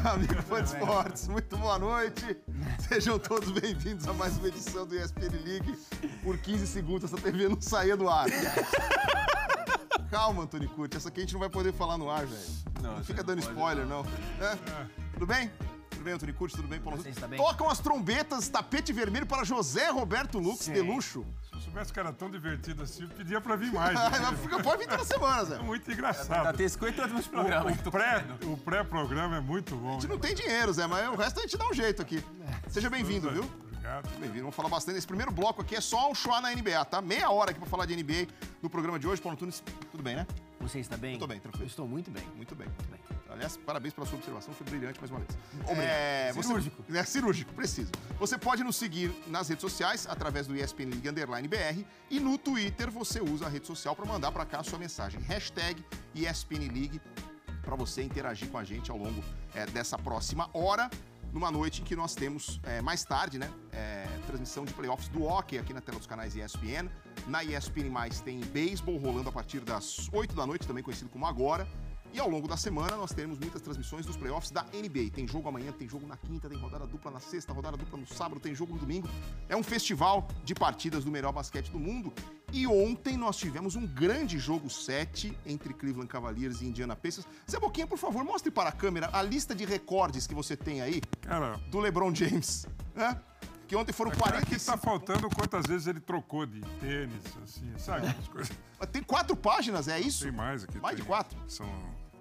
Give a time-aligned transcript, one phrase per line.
[0.04, 2.36] amigo fã de esportes, muito boa noite.
[2.88, 5.78] Sejam todos bem-vindos a mais uma edição do ESPN League.
[6.22, 8.26] Por 15 segundos essa TV não saía do ar.
[10.10, 12.42] Calma, Antônio Curti, essa aqui a gente não vai poder falar no ar, velho.
[12.82, 14.02] Não, não fica dando spoiler, não.
[14.02, 14.46] não.
[14.46, 14.58] É?
[15.12, 15.50] Tudo bem?
[15.90, 16.56] Tudo bem, Antônio Curti?
[16.56, 17.02] Tudo bem, Paulo?
[17.02, 17.38] Bem?
[17.38, 20.72] Tocam as trombetas, tapete vermelho para José Roberto Lux, Sim.
[20.72, 21.26] de luxo.
[21.42, 23.98] Se eu soubesse que era tão divertido assim, eu pedia para vir mais.
[24.42, 25.54] Fica, pode vir toda semana, Zé.
[25.56, 26.44] É muito engraçado.
[26.44, 27.78] Tá, tem 50 outros programas.
[27.86, 29.90] O, pré, o pré-programa é muito bom.
[29.90, 32.22] A gente não tem dinheiro, Zé, mas o resto a gente dá um jeito aqui.
[32.68, 33.48] Seja bem-vindo, viu?
[33.68, 34.08] Obrigado.
[34.18, 34.42] Bem-vindo.
[34.42, 34.98] Vamos falar bastante.
[34.98, 37.00] Esse primeiro bloco aqui é só um show na NBA, tá?
[37.00, 38.26] Meia hora aqui para falar de NBA
[38.62, 39.22] no programa de hoje.
[39.22, 40.26] Paulo Tunes, tudo bem, né?
[40.60, 41.14] Você está bem?
[41.14, 41.64] Estou bem, tranquilo.
[41.64, 42.24] Eu estou muito bem.
[42.36, 42.66] Muito bem.
[42.66, 43.19] Muito bem.
[43.40, 45.30] Aliás, parabéns pela sua observação, foi brilhante mais uma vez.
[45.78, 46.84] É, cirúrgico.
[46.86, 47.90] Você, é cirúrgico, preciso.
[48.18, 52.36] Você pode nos seguir nas redes sociais, através do ESPN League Underline BR, e no
[52.36, 55.22] Twitter você usa a rede social para mandar para cá a sua mensagem.
[55.22, 55.82] Hashtag
[56.14, 57.00] ESPN League,
[57.62, 60.90] para você interagir com a gente ao longo é, dessa próxima hora
[61.32, 65.22] numa noite em que nós temos é, mais tarde, né, é, transmissão de playoffs do
[65.22, 66.90] hockey aqui na tela dos canais ESPN.
[67.26, 67.90] Na ESPN+,
[68.24, 71.68] tem beisebol rolando a partir das 8 da noite, também conhecido como agora.
[72.12, 75.10] E ao longo da semana nós teremos muitas transmissões dos playoffs da NBA.
[75.12, 78.06] Tem jogo amanhã, tem jogo na quinta, tem rodada dupla na sexta, rodada dupla no
[78.06, 79.08] sábado, tem jogo no domingo.
[79.48, 82.12] É um festival de partidas do melhor basquete do mundo.
[82.52, 87.26] E ontem nós tivemos um grande jogo 7 entre Cleveland Cavaliers e Indiana Pacers.
[87.48, 90.80] Zé Boquinha, por favor, mostre para a câmera a lista de recordes que você tem
[90.80, 92.66] aí Cara, do LeBron James.
[92.92, 93.20] Né?
[93.70, 94.38] que ontem foram 40.
[94.38, 98.08] Aqui tá faltando quantas vezes ele trocou de tênis, assim, sabe?
[98.08, 98.50] As coisas.
[98.90, 100.24] Tem quatro páginas, é isso?
[100.24, 100.80] Tem mais aqui.
[100.80, 101.38] Mais tem, de quatro?
[101.46, 101.68] São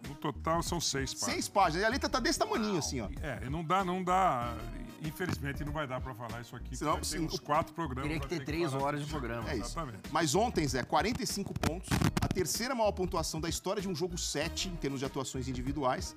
[0.10, 1.34] no total são seis páginas.
[1.34, 1.84] Seis páginas.
[1.84, 3.10] E a letra tá desse tamanho, assim, ó.
[3.22, 4.58] É, e não dá, não dá.
[5.02, 6.76] Infelizmente não vai dar para falar isso aqui.
[6.76, 8.10] Senão, tem uns quatro programas.
[8.10, 9.50] Teria que ter três horas de programa.
[9.50, 9.68] É isso.
[9.68, 10.02] Exatamente.
[10.12, 11.90] Mas ontem, Zé, 45 pontos.
[12.22, 16.16] A terceira maior pontuação da história de um jogo 7 em termos de atuações individuais.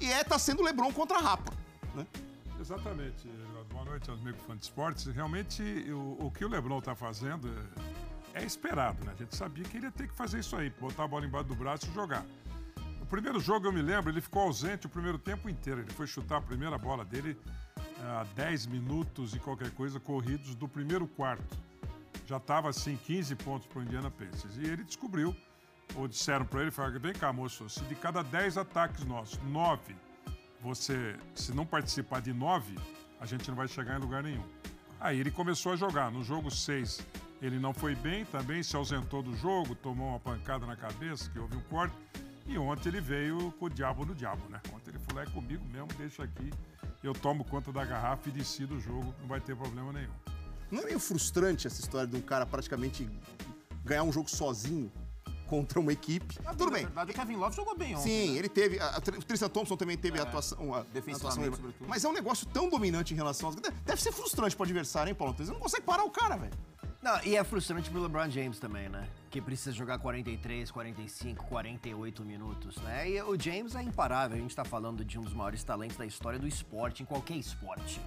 [0.00, 1.52] E é, tá sendo Lebron contra a Rapa,
[1.94, 2.04] né?
[2.60, 3.28] Exatamente.
[3.70, 5.06] Boa noite aos amigos fãs de esportes.
[5.06, 7.48] Realmente, o, o que o Lebron está fazendo
[8.34, 9.12] é, é, esperado, né?
[9.12, 11.48] A gente sabia que ele ia ter que fazer isso aí, botar a bola embaixo
[11.48, 12.24] do braço e jogar.
[13.14, 15.82] Primeiro jogo, eu me lembro, ele ficou ausente o primeiro tempo inteiro.
[15.82, 17.38] Ele foi chutar a primeira bola dele
[18.00, 21.56] a 10 minutos e qualquer coisa corridos do primeiro quarto.
[22.26, 24.56] Já estava assim, 15 pontos para o Indiana Pacers.
[24.56, 25.32] E ele descobriu,
[25.94, 29.94] ou disseram para ele, falaram, vem cá, moço, se de cada 10 ataques nossos, 9,
[30.60, 32.74] você, se não participar de 9,
[33.20, 34.44] a gente não vai chegar em lugar nenhum.
[34.98, 36.10] Aí ele começou a jogar.
[36.10, 37.00] No jogo 6,
[37.40, 41.38] ele não foi bem, também se ausentou do jogo, tomou uma pancada na cabeça, que
[41.38, 41.94] houve um corte.
[42.46, 44.60] E ontem ele veio com o diabo no diabo, né?
[44.74, 46.50] Ontem ele falou, é comigo mesmo, deixa aqui,
[47.02, 50.12] eu tomo conta da garrafa e decido o jogo, não vai ter problema nenhum.
[50.70, 53.08] Não é meio frustrante essa história de um cara praticamente
[53.84, 54.90] ganhar um jogo sozinho
[55.46, 56.38] contra uma equipe?
[56.44, 56.82] Ah, tudo bem.
[56.82, 58.02] Na verdade, o Kevin Love jogou bem ontem.
[58.02, 58.38] Sim, né?
[58.38, 58.80] ele teve.
[58.80, 60.74] A, o Tristan Thompson também teve é, atuação.
[60.74, 61.88] A, defensivamente, atuação, sobretudo.
[61.88, 63.56] Mas é um negócio tão dominante em relação aos.
[63.56, 65.34] Deve ser frustrante pro adversário, hein, Paulo?
[65.36, 66.52] Você não consegue parar o cara, velho.
[67.04, 69.06] Não, e é frustrante pro LeBron James também, né?
[69.30, 73.10] Que precisa jogar 43, 45, 48 minutos, né?
[73.10, 74.38] E o James é imparável.
[74.38, 77.36] A gente tá falando de um dos maiores talentos da história do esporte, em qualquer
[77.36, 78.00] esporte,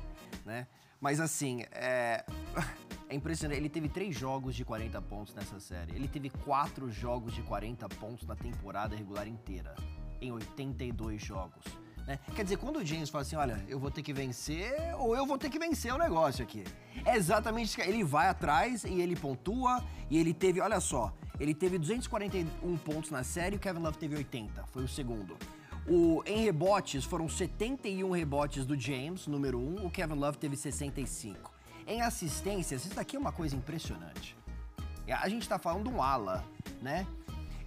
[0.43, 0.65] né?
[0.99, 2.25] Mas assim, é.
[3.09, 3.57] É impressionante.
[3.57, 5.95] Ele teve três jogos de 40 pontos nessa série.
[5.95, 9.73] Ele teve quatro jogos de 40 pontos na temporada regular inteira,
[10.19, 11.63] em 82 jogos.
[12.07, 12.17] Né?
[12.33, 15.25] Quer dizer, quando o James fala assim, olha, eu vou ter que vencer ou eu
[15.25, 16.63] vou ter que vencer o negócio aqui.
[17.05, 17.81] É exatamente isso.
[17.81, 23.11] Ele vai atrás e ele pontua e ele teve, olha só, ele teve 241 pontos
[23.11, 25.37] na série e o Kevin Love teve 80, foi o segundo.
[25.85, 31.53] O, em rebotes, foram 71 rebotes do James, número 1, o Kevin Love teve 65.
[31.85, 34.35] Em assistências, isso daqui é uma coisa impressionante.
[35.09, 36.43] A gente está falando de um ala,
[36.81, 37.07] né?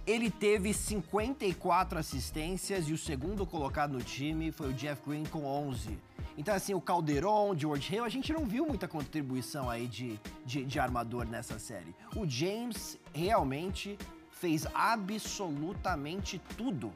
[0.05, 5.45] Ele teve 54 assistências e o segundo colocado no time foi o Jeff Green com
[5.45, 5.97] 11.
[6.37, 10.65] Então, assim, o Calderon, George Hill, a gente não viu muita contribuição aí de, de,
[10.65, 11.93] de armador nessa série.
[12.15, 13.97] O James realmente
[14.31, 16.91] fez absolutamente tudo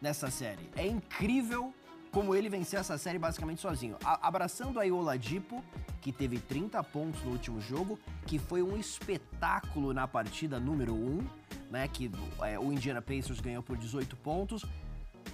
[0.00, 0.68] nessa série.
[0.76, 1.72] É incrível
[2.10, 3.96] como ele venceu essa série basicamente sozinho.
[4.04, 5.64] A abraçando a Oladipo,
[6.02, 11.26] que teve 30 pontos no último jogo, que foi um espetáculo na partida número 1,
[11.72, 12.10] né, que
[12.42, 14.64] é, o Indiana Pacers ganhou por 18 pontos,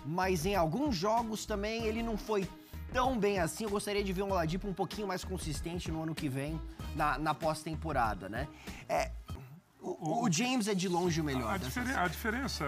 [0.06, 2.48] mas em alguns jogos também ele não foi
[2.92, 3.64] tão bem assim.
[3.64, 6.58] Eu gostaria de ver um Oladipo um pouquinho mais consistente no ano que vem,
[6.94, 8.46] na, na pós-temporada, né?
[8.88, 9.10] É,
[9.80, 11.54] o, o, James é de longe o melhor.
[11.54, 12.64] A, diferen a, diferença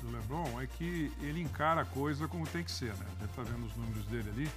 [0.00, 3.06] do LeBron é que ele encara a coisa como tem que ser, né?
[3.18, 4.50] A gente tá vendo os números dele ali.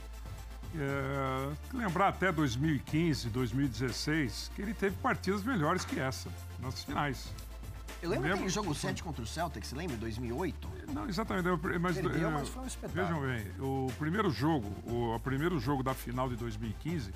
[0.74, 6.30] É, lembrar até 2015, 2016, que ele teve partidas melhores que essa,
[6.60, 7.34] nas finais.
[8.02, 9.96] Eu lembro daquele jogo 7 contra o Celtics, você lembra?
[9.98, 10.70] 2008?
[10.92, 11.48] Não, exatamente.
[11.80, 13.22] Mas, Perdeu, mas foi um espetáculo.
[13.22, 17.12] Vejam bem, o primeiro jogo, o, o primeiro jogo da final de 2015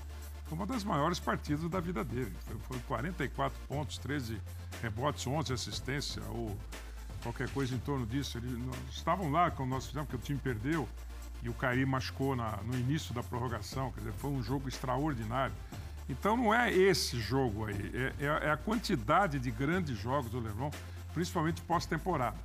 [0.45, 2.31] foi uma das maiores partidas da vida dele.
[2.45, 4.39] Foi, foi 44 pontos, 13
[4.81, 6.55] rebotes, 11 assistências, ou
[7.23, 8.37] qualquer coisa em torno disso.
[8.37, 8.51] Eles
[8.91, 10.87] estavam lá quando nós fizemos, porque o time perdeu
[11.41, 13.91] e o Caí machucou na, no início da prorrogação.
[13.91, 15.55] Quer dizer, foi um jogo extraordinário.
[16.07, 20.39] Então não é esse jogo aí, é, é, é a quantidade de grandes jogos do
[20.39, 20.71] Lebron,
[21.13, 22.37] principalmente pós-temporada.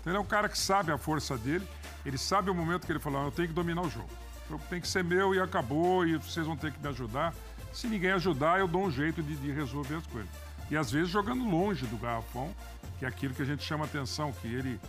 [0.00, 1.66] Então ele é um cara que sabe a força dele,
[2.04, 4.10] ele sabe o momento que ele falou, eu tenho que dominar o jogo.
[4.46, 7.34] O jogo tem que ser meu e acabou, e vocês vão ter que me ajudar.
[7.72, 10.30] Se ninguém ajudar, eu dou um jeito de, de resolver as coisas.
[10.70, 12.54] E às vezes jogando longe do garrafão,
[12.98, 14.80] que é aquilo que a gente chama atenção, que ele,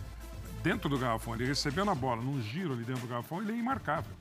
[0.62, 3.56] dentro do garrafão, ele recebendo a bola num giro ali dentro do garrafão, ele é
[3.56, 4.12] imarcável.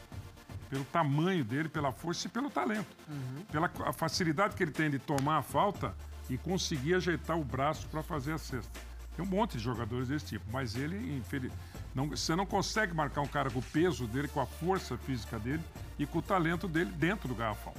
[0.69, 2.87] Pelo tamanho dele, pela força e pelo talento.
[3.07, 3.43] Uhum.
[3.51, 5.95] Pela a facilidade que ele tem de tomar a falta
[6.29, 8.69] e conseguir ajeitar o braço para fazer a cesta.
[9.15, 11.51] Tem um monte de jogadores desse tipo, mas ele, infeliz,
[11.95, 15.39] não, você não consegue marcar um cara com o peso dele, com a força física
[15.39, 15.63] dele
[15.97, 17.73] e com o talento dele dentro do garrafão.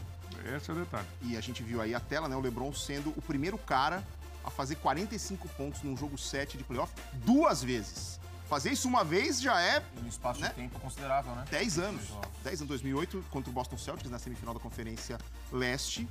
[0.56, 1.06] Esse é o detalhe.
[1.22, 2.34] E a gente viu aí a tela, né?
[2.34, 4.02] O LeBron sendo o primeiro cara
[4.44, 6.92] a fazer 45 pontos num jogo 7 de playoff
[7.24, 8.18] duas vezes.
[8.48, 9.82] Fazer isso uma vez já é.
[10.02, 10.48] Um espaço né?
[10.48, 11.44] de tempo considerável, né?
[11.50, 12.02] 10 anos.
[12.42, 15.18] 10 anos, 2008, contra o Boston Celtics na semifinal da Conferência
[15.52, 16.08] Leste.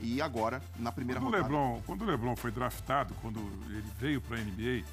[0.00, 1.52] E agora, na primeira quando rodada.
[1.52, 3.40] O Lebron, quando o LeBron foi draftado, quando
[3.70, 4.84] ele veio para a NBA,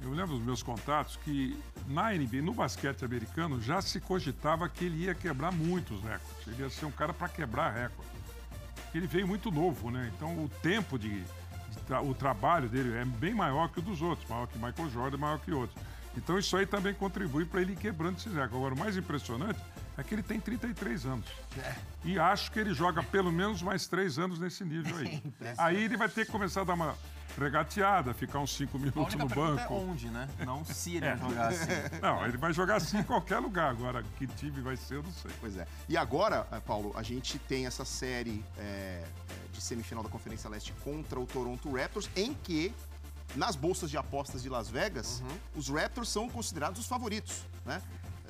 [0.00, 1.58] eu lembro dos meus contatos que
[1.88, 6.46] na NBA, no basquete americano, já se cogitava que ele ia quebrar muitos recordes.
[6.46, 8.12] Ele ia ser um cara para quebrar recordes.
[8.94, 10.12] Ele veio muito novo, né?
[10.14, 14.00] Então o tempo de, de tra o trabalho dele é bem maior que o dos
[14.00, 15.82] outros, maior que Michael Jordan, maior que outros.
[16.18, 18.54] Então isso aí também contribui para ele ir quebrando esses recordes.
[18.54, 19.60] Agora, o mais impressionante
[19.96, 21.26] é que ele tem 33 anos.
[21.56, 21.74] É.
[22.04, 25.22] E acho que ele joga pelo menos mais três anos nesse nível aí.
[25.56, 26.96] aí ele vai ter que começar a dar uma
[27.38, 29.72] regateada, ficar uns cinco minutos no banco.
[29.72, 30.28] É onde, né?
[30.44, 31.16] Não se ele é.
[31.16, 31.66] jogar assim.
[32.02, 33.70] Não, ele vai jogar assim em qualquer lugar.
[33.70, 35.30] Agora, que time vai ser, eu não sei.
[35.40, 35.66] Pois é.
[35.88, 39.04] E agora, eh, Paulo, a gente tem essa série é,
[39.52, 42.74] de semifinal da Conferência Leste contra o Toronto Raptors, em que
[43.36, 45.38] nas bolsas de apostas de Las Vegas, uhum.
[45.56, 47.82] os Raptors são considerados os favoritos, né?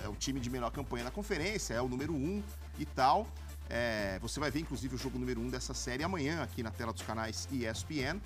[0.05, 2.43] É o time de melhor campanha na conferência, é o número um
[2.79, 3.27] e tal.
[3.69, 6.93] É, você vai ver, inclusive, o jogo número um dessa série amanhã aqui na tela
[6.93, 8.21] dos canais ESPN.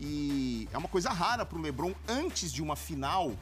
[0.00, 3.32] E é uma coisa rara para o LeBron, antes de uma final,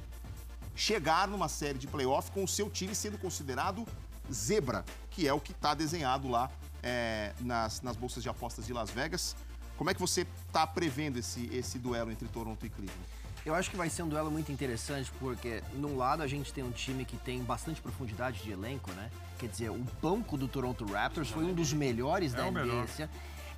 [0.74, 3.86] chegar numa série de playoff com o seu time sendo considerado
[4.32, 6.50] zebra, que é o que está desenhado lá
[6.82, 9.36] é, nas, nas bolsas de apostas de Las Vegas.
[9.76, 13.06] Como é que você está prevendo esse, esse duelo entre Toronto e Cleveland?
[13.44, 16.64] Eu acho que vai ser um duelo muito interessante, porque num lado a gente tem
[16.64, 19.08] um time que tem bastante profundidade de elenco, né?
[19.38, 23.08] Quer dizer, o banco do Toronto Raptors foi um dos melhores é da NBA.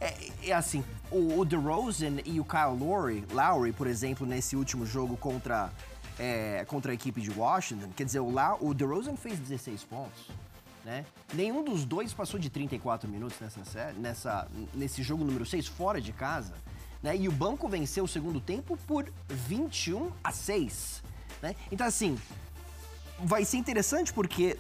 [0.01, 4.85] É, é, assim, o, o DeRozan e o Kyle Lowry, Lowry, por exemplo, nesse último
[4.85, 5.73] jogo contra,
[6.19, 10.29] é, contra a equipe de Washington, quer dizer, o, La, o DeRozan fez 16 pontos.
[10.85, 11.05] Né?
[11.35, 16.01] Nenhum dos dois passou de 34 minutos nessa série, nessa, nesse jogo número 6, fora
[16.01, 16.55] de casa.
[17.03, 17.17] Né?
[17.17, 21.03] E o banco venceu o segundo tempo por 21 a 6.
[21.43, 21.55] Né?
[21.71, 22.19] Então, assim,
[23.21, 24.57] vai ser interessante porque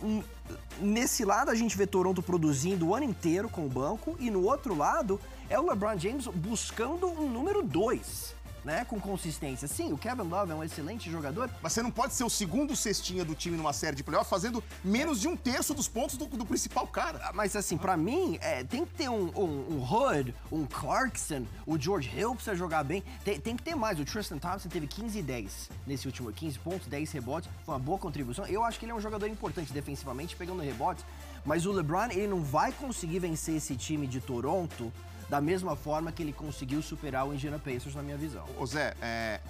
[0.80, 4.44] nesse lado a gente vê Toronto produzindo o ano inteiro com o banco e no
[4.44, 9.68] outro lado é o LeBron James buscando um número 2 né, com consistência.
[9.68, 11.50] Sim, o Kevin Love é um excelente jogador.
[11.62, 14.62] Mas você não pode ser o segundo cestinha do time numa série de playoff fazendo
[14.84, 17.20] menos de um terço dos pontos do, do principal cara.
[17.24, 21.46] Ah, mas assim, para mim, é, tem que ter um, um, um, Hood, um Clarkson,
[21.66, 23.02] o George Hill precisa jogar bem.
[23.24, 23.98] Tem, tem, que ter mais.
[23.98, 27.50] O Tristan Thompson teve 15 e 10 nesse último 15 pontos, 10 rebotes.
[27.64, 28.46] Foi uma boa contribuição.
[28.46, 31.04] Eu acho que ele é um jogador importante defensivamente, pegando rebotes.
[31.44, 34.92] Mas o LeBron, ele não vai conseguir vencer esse time de Toronto
[35.28, 38.44] da mesma forma que ele conseguiu superar o Indiana Pacers, na minha visão.
[38.58, 39.40] Ô Zé, é,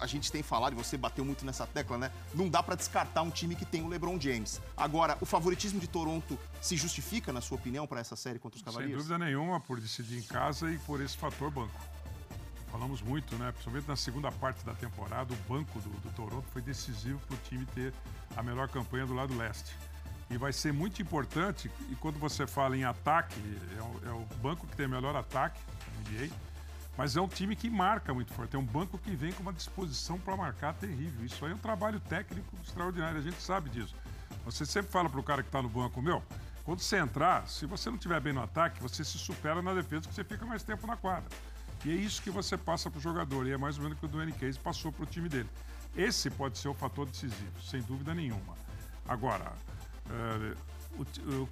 [0.00, 2.10] a gente tem falado, e você bateu muito nessa tecla, né?
[2.34, 4.60] Não dá para descartar um time que tem o LeBron James.
[4.76, 8.62] Agora, o favoritismo de Toronto se justifica, na sua opinião, para essa série contra os
[8.62, 8.92] Cavaliers?
[8.92, 11.80] Sem dúvida nenhuma, por decidir em casa e por esse fator banco.
[12.70, 13.52] Falamos muito, né?
[13.52, 17.38] Principalmente na segunda parte da temporada, o banco do, do Toronto foi decisivo para o
[17.48, 17.92] time ter
[18.36, 19.74] a melhor campanha do lado leste.
[20.28, 23.40] E vai ser muito importante, e quando você fala em ataque,
[23.78, 25.60] é o, é o banco que tem o melhor ataque
[26.00, 26.34] NBA,
[26.96, 28.56] mas é um time que marca muito forte.
[28.56, 31.24] É um banco que vem com uma disposição para marcar terrível.
[31.24, 33.94] Isso aí é um trabalho técnico extraordinário, a gente sabe disso.
[34.44, 36.22] Você sempre fala para o cara que está no banco, meu,
[36.64, 40.08] quando você entrar, se você não estiver bem no ataque, você se supera na defesa,
[40.08, 41.30] que você fica mais tempo na quadra.
[41.84, 44.00] E é isso que você passa para o jogador, e é mais ou menos o
[44.00, 45.48] que o Dwayne Case passou para o time dele.
[45.96, 48.54] Esse pode ser o fator decisivo, sem dúvida nenhuma.
[49.06, 49.52] Agora,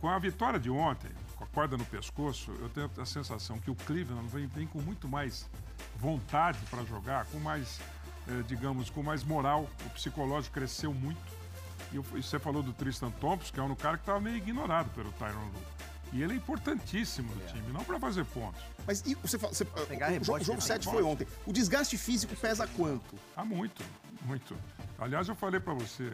[0.00, 3.70] com a vitória de ontem, com a corda no pescoço, eu tenho a sensação que
[3.70, 5.46] o Cleveland vem, vem com muito mais
[5.96, 7.80] vontade para jogar, com mais
[8.26, 9.68] é, digamos, com mais moral.
[9.84, 11.20] O psicológico cresceu muito.
[11.92, 15.12] E você falou do Tristan Thompson, que é um cara que estava meio ignorado pelo
[15.12, 15.62] Tyron Lue.
[16.12, 17.46] E ele é importantíssimo no é.
[17.46, 18.60] time, não para fazer pontos.
[18.86, 21.26] Mas e você, você o, jogo, o jogo 7 foi ontem.
[21.46, 23.16] O desgaste físico pesa quanto?
[23.36, 23.84] Ah, muito,
[24.24, 24.56] muito.
[24.98, 26.12] Aliás, eu falei para você,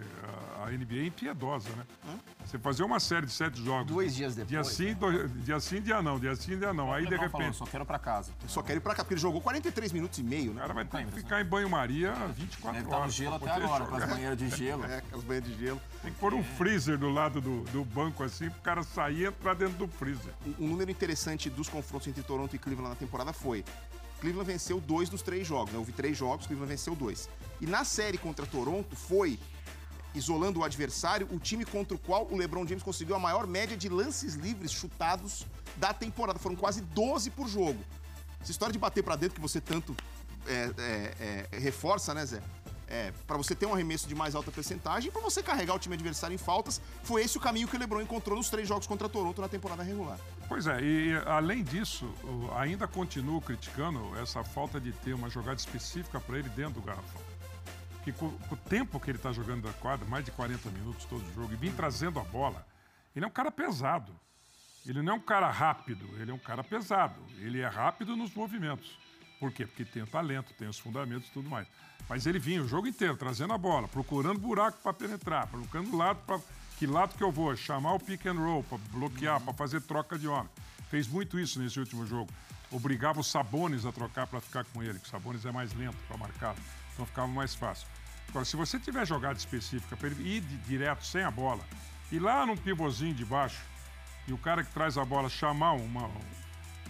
[0.63, 1.85] a, NBA é impiedosa, né?
[2.09, 2.19] Hã?
[2.45, 3.87] Você fazer uma série de sete jogos.
[3.87, 4.51] Dois dias depois.
[4.51, 5.31] Dia sim, né?
[5.45, 6.93] dia sim, dia não, dia sim, dia não.
[6.93, 7.31] Aí, de repente.
[7.31, 8.33] Falou, só quero para casa.
[8.47, 10.59] Só quero ir para casa, porque ele jogou 43 minutos e meio, né?
[10.59, 13.01] O cara vai ter que ficar em banho-maria 24 Deve horas.
[13.01, 14.85] Tá no gelo até agora, com as banheiras de gelo.
[14.85, 15.81] É, com as banheiras de gelo.
[16.03, 19.21] Tem que pôr um freezer do lado do, do banco assim, para o cara sair
[19.21, 20.33] e entrar dentro do freezer.
[20.59, 23.65] Um, um número interessante dos confrontos entre Toronto e Cleveland na temporada foi
[24.21, 25.73] Cleveland venceu dois dos três jogos.
[25.73, 25.79] Né?
[25.79, 27.29] Houve três jogos, Cleveland venceu dois.
[27.61, 29.39] E na série contra Toronto foi,
[30.15, 33.77] isolando o adversário, o time contra o qual o LeBron James conseguiu a maior média
[33.77, 36.39] de lances livres chutados da temporada.
[36.39, 37.79] Foram quase 12 por jogo.
[38.41, 39.95] Essa história de bater para dentro que você tanto
[40.47, 42.43] é, é, é, reforça, né, Zé?
[42.91, 45.95] é, para você ter um arremesso de mais alta percentagem, para você carregar o time
[45.95, 46.81] adversário em faltas.
[47.05, 49.83] Foi esse o caminho que o LeBron encontrou nos três jogos contra Toronto na temporada
[49.83, 50.19] regular.
[50.49, 52.13] Pois é, e além disso,
[52.57, 57.23] ainda continuo criticando essa falta de ter uma jogada específica para ele dentro do garrafão.
[58.13, 61.23] Que com, o tempo que ele está jogando da quadra, mais de 40 minutos todo
[61.35, 62.67] jogo, e vim trazendo a bola,
[63.15, 64.13] ele é um cara pesado.
[64.87, 67.21] Ele não é um cara rápido, ele é um cara pesado.
[67.39, 68.99] Ele é rápido nos movimentos.
[69.39, 69.67] Por quê?
[69.67, 71.69] Porque tem o talento, tem os fundamentos e tudo mais.
[72.09, 76.21] Mas ele vinha o jogo inteiro trazendo a bola, procurando buraco para penetrar, procurando lado
[76.27, 76.41] para
[76.79, 80.19] que lado que eu vou, chamar o pick and roll para bloquear, para fazer troca
[80.19, 80.49] de homem.
[80.89, 82.33] Fez muito isso nesse último jogo.
[82.71, 85.97] Obrigava os Sabones a trocar para ficar com ele, que o Sabones é mais lento
[86.09, 86.57] para marcar,
[86.95, 87.87] então ficava mais fácil.
[88.31, 91.65] Agora, se você tiver jogada específica para ele ir direto sem a bola,
[92.13, 93.61] e lá num pivôzinho de baixo,
[94.29, 96.09] e o cara que traz a bola chamar uma,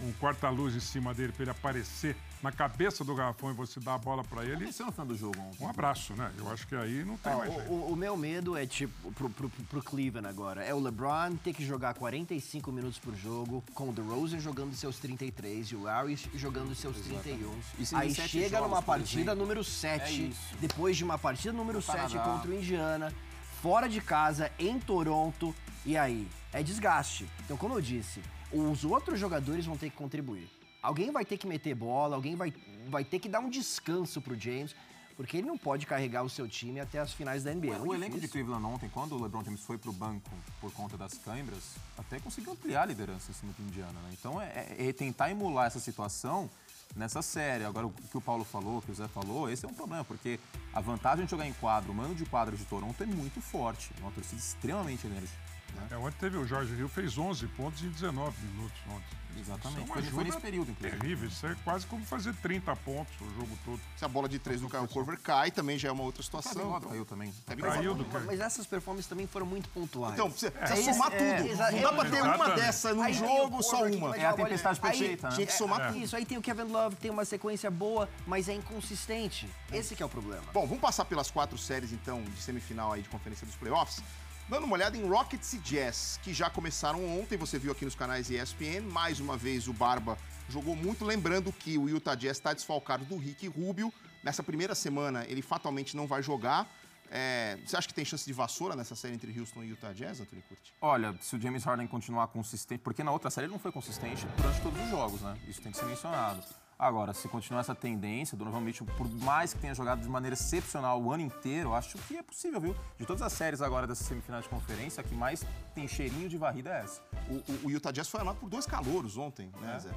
[0.02, 3.94] um quarta-luz em cima dele para ele aparecer na cabeça do garrafão e você dá
[3.94, 4.54] a bola para ele.
[4.54, 5.38] Aconteceu no final do jogo.
[5.60, 6.32] Um abraço, né?
[6.38, 7.54] Eu acho que aí não tem ah, mais.
[7.68, 11.52] O, o, meu medo é, tipo, pro, pro, pro, Cleveland agora, é o LeBron ter
[11.52, 16.28] que jogar 45 minutos por jogo, com o DeRozan jogando seus 33 e o Harris
[16.34, 17.52] jogando seus 31.
[17.94, 22.50] Aí chega jogos, numa partida número 7, é depois de uma partida número 7 contra
[22.50, 23.12] o Indiana,
[23.60, 25.54] fora de casa, em Toronto,
[25.84, 26.26] e aí?
[26.52, 27.28] É desgaste.
[27.44, 28.20] Então, como eu disse,
[28.52, 30.59] os outros jogadores vão ter que contribuir.
[30.82, 32.52] Alguém vai ter que meter bola, alguém vai,
[32.88, 34.74] vai ter que dar um descanso pro James,
[35.16, 37.78] porque ele não pode carregar o seu time até as finais da NBA.
[37.80, 40.96] O, o elenco de Cleveland ontem, quando o LeBron James foi pro banco por conta
[40.96, 44.10] das câimbras, até conseguiu ampliar a liderança em cima do Indiana, né?
[44.18, 46.48] Então, é, é, é tentar emular essa situação
[46.96, 47.64] nessa série.
[47.64, 50.04] Agora, o que o Paulo falou, o que o Zé falou, esse é um problema,
[50.04, 50.40] porque
[50.72, 53.90] a vantagem de jogar em quadro, o mano de quadro de Toronto é muito forte.
[53.98, 55.49] É uma torcida extremamente enérgica.
[55.74, 55.88] Né?
[55.90, 59.20] É, ontem teve o Jorge Rio, fez 11 pontos em 19 minutos ontem.
[59.38, 59.82] Exatamente.
[59.82, 61.00] Isso é foi nesse período, inclusive.
[61.00, 61.28] Terrível.
[61.28, 63.80] Isso é quase como fazer 30 pontos o jogo todo.
[63.96, 66.76] Se a bola de três do Kyle Corver cai, também já é uma outra situação.
[66.76, 66.90] Então.
[66.90, 67.32] Caiu também.
[67.46, 70.14] Caiu do Mas essas performances também foram muito pontuais.
[70.14, 70.66] Então, precisa, é.
[70.66, 71.22] precisa somar tudo.
[71.22, 74.16] É, não dá pra ter uma dessa num jogo, só uma.
[74.16, 75.34] É a tempestade perfeita, né?
[75.34, 76.02] Tinha que somar tudo.
[76.02, 79.48] Isso, aí tem o Kevin Love, que tem uma sequência boa, mas é inconsistente.
[79.72, 80.42] Esse é o problema.
[80.52, 84.02] Bom, vamos passar pelas quatro séries, então, de semifinal aí de conferência dos playoffs.
[84.50, 87.94] Dando uma olhada em Rockets e Jazz, que já começaram ontem, você viu aqui nos
[87.94, 88.80] canais ESPN.
[88.90, 93.16] Mais uma vez o Barba jogou muito, lembrando que o Utah Jazz está desfalcado do
[93.16, 93.94] Rick Rubio.
[94.24, 96.68] Nessa primeira semana ele fatalmente não vai jogar.
[97.12, 100.20] É, você acha que tem chance de vassoura nessa série entre Houston e Utah Jazz,
[100.20, 100.74] Anthony Curti?
[100.80, 104.26] Olha, se o James Harden continuar consistente, porque na outra série ele não foi consistente
[104.36, 105.38] durante todos os jogos, né?
[105.46, 106.42] Isso tem que ser mencionado.
[106.80, 110.98] Agora, se continuar essa tendência, Donovan Mitchell, por mais que tenha jogado de maneira excepcional
[110.98, 112.74] o ano inteiro, acho que é possível, viu?
[112.98, 115.44] De todas as séries agora dessa semifinal de conferência, a que mais
[115.74, 117.02] tem cheirinho de varrida é essa.
[117.28, 119.78] O, o, o Utah Jazz foi amado por dois calouros ontem, né, é.
[119.78, 119.90] Zé?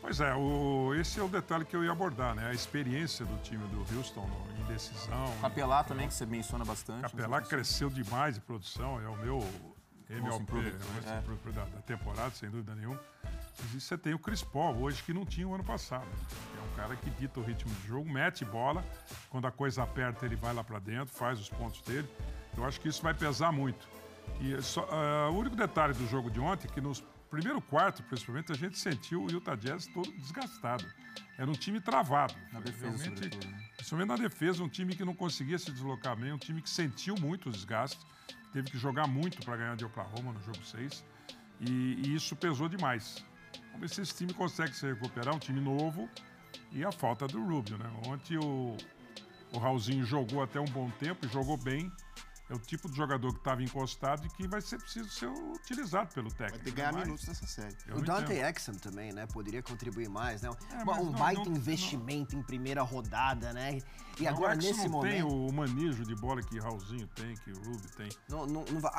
[0.00, 2.48] Pois é, o, esse é o detalhe que eu ia abordar, né?
[2.48, 5.32] A experiência do time do Houston em decisão.
[5.40, 7.02] Capelá também, que você menciona bastante.
[7.02, 9.38] Capelá cresceu demais de produção, é o meu
[10.10, 11.52] MLP é.
[11.52, 13.00] da, da temporada, sem dúvida nenhuma.
[13.62, 16.06] E você tem o Chris Paul hoje que não tinha o ano passado.
[16.58, 18.84] É um cara que dita o ritmo do jogo, mete bola,
[19.30, 22.08] quando a coisa aperta ele vai lá para dentro, faz os pontos dele.
[22.56, 23.88] Eu acho que isso vai pesar muito.
[24.40, 27.02] E só, uh, o único detalhe do jogo de ontem é que nos
[27.34, 30.84] primeiro quarto, principalmente, a gente sentiu o Utah Jazz todo desgastado.
[31.36, 32.34] Era um time travado.
[32.52, 33.10] Na defesa.
[33.10, 33.70] Né?
[33.76, 37.16] Principalmente na defesa, um time que não conseguia se deslocar bem, um time que sentiu
[37.16, 37.98] muito o desgaste,
[38.52, 41.04] teve que jogar muito para ganhar de Oklahoma no jogo 6.
[41.60, 41.70] E,
[42.04, 43.24] e isso pesou demais.
[43.66, 46.08] Vamos ver se esse time consegue se recuperar, um time novo
[46.72, 47.90] e a falta do Rubio, né?
[48.06, 48.76] Ontem o,
[49.52, 51.90] o Raulzinho jogou até um bom tempo, jogou bem,
[52.50, 56.12] é o tipo de jogador que estava encostado e que vai ser preciso ser utilizado
[56.14, 56.56] pelo técnico.
[56.56, 57.74] Vai ter que ganhar Mas minutos nessa série.
[57.86, 58.32] eu O não Dante.
[58.34, 59.26] Exum também, né?
[59.26, 60.50] Poderia contribuir mais, né?
[60.72, 63.78] É, um não- baita não- investimento em primeira rodada, né?
[64.18, 65.48] E Não, agora, é nesse não tem momento.
[65.48, 68.08] o manejo de bola que Raulzinho tem, que o Ruby tem.
[68.28, 68.92] Não, não, não vai.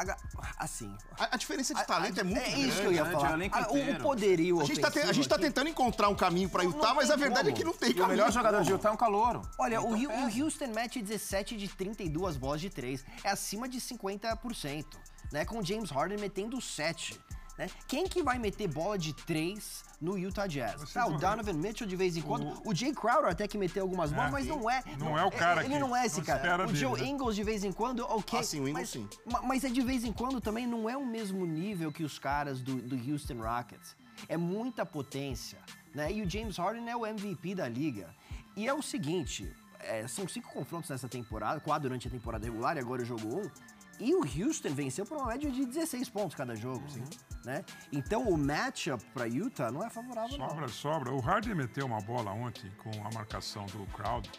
[0.57, 0.93] Assim.
[1.17, 2.67] A, a diferença de talento é muito é grande.
[2.67, 3.37] isso que eu ia falar.
[3.53, 4.59] Ah, o poderio.
[4.59, 7.09] A gente, tá te- a tá tentando encontrar um caminho pra Não- Utah, não mas
[7.09, 7.55] a verdade é como.
[7.57, 8.09] que não tem E o caminho.
[8.17, 9.41] melhor jogador de Utah é um calouro.
[9.57, 10.25] Olha, o, Então, é.
[10.27, 13.05] o Houston mete 17 de 32 bolas de 3.
[13.23, 14.85] É acima de 50%.
[15.31, 15.45] Né?
[15.45, 17.19] Com o James Harden metendo 7.
[17.57, 17.69] Né?
[17.87, 20.73] Quem que vai meter bola de 3 no Utah Jazz?
[20.81, 22.47] Vocês Tá, o Donovan Mitchell de vez em quando.
[22.65, 24.83] O- O, Jay Crowder até que meteu algumas bolas, É, mas não é.
[24.99, 26.63] não é o cara Ele que não é esse não cara.
[26.63, 27.07] O dele, Joe né?
[27.07, 28.39] Ingles de vez em quando, ok.
[28.39, 29.07] Ah, sim, o Ingles mas, sim.
[29.25, 32.19] ma- Mas é de vez em quando também não é o mesmo nível que os
[32.19, 33.95] caras do, do Houston Rockets.
[34.27, 35.59] É muita potência,
[35.93, 36.11] né?
[36.11, 38.13] E o James Harden é o MVP da liga.
[38.57, 39.49] E é o seguinte,
[39.85, 43.41] é, são cinco confrontos nessa temporada, quatro durante a temporada regular e agora o jogo
[43.41, 43.49] um.
[43.99, 46.83] E o Houston venceu por uma média de 16 pontos cada jogo,
[47.45, 47.63] né?
[47.93, 50.49] Então o matchup para Utah não é favorável não.
[50.49, 51.13] Sobra, sobra.
[51.13, 54.29] O Harden meteu uma bola ontem com a marcação do Crowd.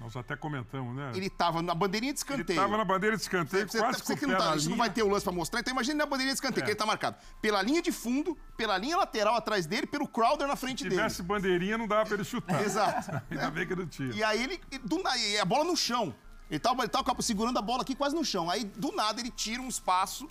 [0.00, 1.10] Nós até comentamos, né?
[1.14, 2.60] Ele tava na bandeirinha de Ele escanteio.
[2.60, 4.54] tava na bandeira de escanteio, Você, quase você com que o não tá, na a
[4.56, 4.78] gente não linha.
[4.84, 6.64] vai ter o lance pra mostrar, então imagina na bandeirinha de escanteio, É.
[6.66, 10.46] que ele tá marcado pela linha de fundo, pela linha lateral atrás dele, pelo Crowder
[10.46, 10.94] na frente Se dele.
[10.96, 12.62] tivesse bandeirinha, não dava pra ele chutar.
[12.62, 13.10] Exato.
[13.28, 14.12] Ainda bem que não tinha.
[14.14, 16.14] E aí ele, do, e a bola no chão.
[16.48, 18.48] Ele tava, ele tava segurando a bola aqui quase no chão.
[18.48, 20.30] Aí do nada ele tira um espaço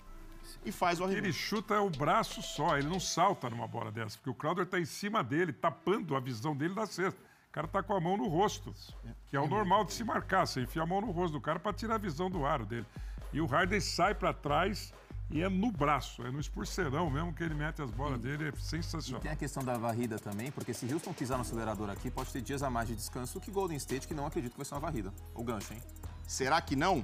[0.64, 1.38] e faz o Ele arremesso.
[1.38, 4.84] chuta o braço só, ele não salta numa bola dessa, porque o Crowder tá em
[4.86, 7.27] cima dele, tapando a visão dele da cesta.
[7.48, 8.74] O cara tá com a mão no rosto,
[9.26, 11.58] que é o normal de se marcar, você enfia a mão no rosto do cara
[11.58, 12.86] para tirar a visão do aro dele.
[13.32, 14.92] E o Harden sai para trás
[15.30, 18.52] e é no braço, é no expulseirão mesmo que ele mete as bolas dele, é
[18.60, 19.20] sensacional.
[19.22, 22.42] Tem a questão da varrida também, porque se Houston pisar no acelerador aqui, pode ter
[22.42, 24.80] dias a mais de descanso que Golden State, que não acredito que vai ser uma
[24.80, 25.12] varrida.
[25.34, 25.82] O gancho, hein?
[26.26, 27.02] Será que não?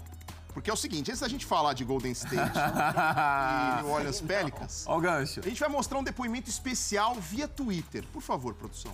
[0.53, 4.85] Porque é o seguinte, antes da gente falar de Golden State e New Orleans Pelicans,
[4.87, 5.41] Ó o gancho.
[5.41, 8.05] a gente vai mostrar um depoimento especial via Twitter.
[8.13, 8.93] Por favor, produção.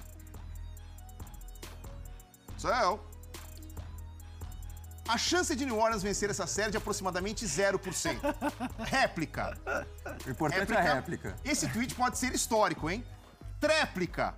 [2.61, 3.01] Céu.
[5.09, 8.21] A chance de New Orleans vencer essa série é de aproximadamente 0%.
[8.79, 9.57] Réplica.
[10.27, 11.35] O importante é a réplica.
[11.43, 13.05] Esse tweet pode ser histórico, hein?
[13.59, 14.35] Tréplica.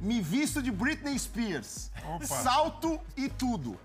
[0.00, 1.90] Me visto de Britney Spears.
[2.16, 2.26] Opa.
[2.26, 3.78] Salto e tudo.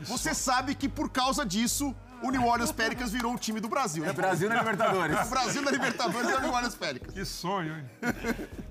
[0.00, 4.04] Você sabe que por causa disso, o New Orleans Pelicans virou o time do Brasil,
[4.04, 4.12] né?
[4.12, 5.26] Brasil na Libertadores.
[5.26, 7.14] O Brasil na Libertadores é o New Orleans Pelicans.
[7.14, 7.84] Que sonho, hein?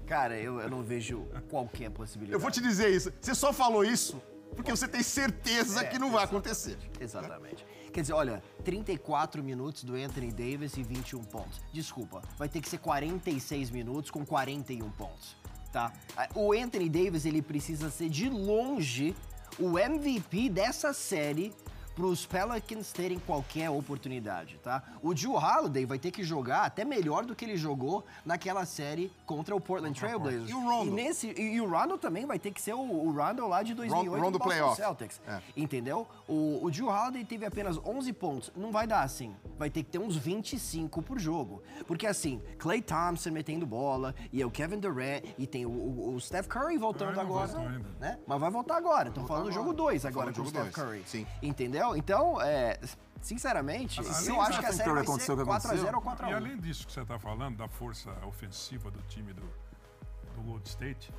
[0.08, 2.34] Cara, eu, eu não vejo qualquer possibilidade.
[2.34, 3.12] Eu vou te dizer isso.
[3.22, 4.22] Você só falou isso
[4.56, 6.78] porque você tem certeza que não vai acontecer.
[7.00, 7.66] Exatamente.
[7.94, 11.62] Quer dizer, olha, 34 minutos do Anthony Davis e 21 pontos.
[11.74, 15.36] Desculpa, vai ter que ser 46 minutos com 41 pontos,
[15.72, 15.92] tá?
[16.36, 19.16] O Anthony Davis, ele precisa ser de longe
[19.58, 21.54] o MVP dessa série
[22.00, 24.82] para os Pelicans terem qualquer oportunidade, tá?
[25.04, 29.12] O Drew Holiday vai ter que jogar até melhor do que ele jogou naquela série
[29.26, 30.50] contra o Portland Trail Blazers.
[30.50, 30.92] E o Rondo?
[30.92, 33.62] E, nesse, e, e o Rondo também vai ter que ser o, o Rondo lá
[33.64, 34.78] de 2008 Rondo do Boston playoff.
[34.78, 35.20] Celtics.
[35.28, 35.42] É.
[35.58, 36.08] Entendeu?
[36.26, 38.50] O, o Drew Holiday teve apenas 11 pontos.
[38.56, 39.36] Não vai dar assim.
[39.58, 41.62] Vai ter que ter uns 25 por jogo.
[41.86, 46.16] Porque assim, Clay Thompson metendo bola, e é o Kevin Durant, e tem o, o-
[46.16, 47.50] o Steph Curry voltando agora.
[48.00, 48.18] Né?
[48.26, 49.10] Mas vai voltar agora.
[49.10, 50.98] Estão falando do jogo 2 Tão agora com o Steph jogo Curry.
[51.00, 51.28] dois, sim.
[51.44, 51.89] Entendeu?
[51.96, 52.80] Então, é,
[53.22, 56.16] sinceramente, Além eu acho que a série vai aconteceu, ser o que 4x0 ou E
[56.16, 56.36] 4x1.
[56.36, 59.50] além disso que você está falando, da força ofensiva do time do,
[60.36, 61.12] do Gold State,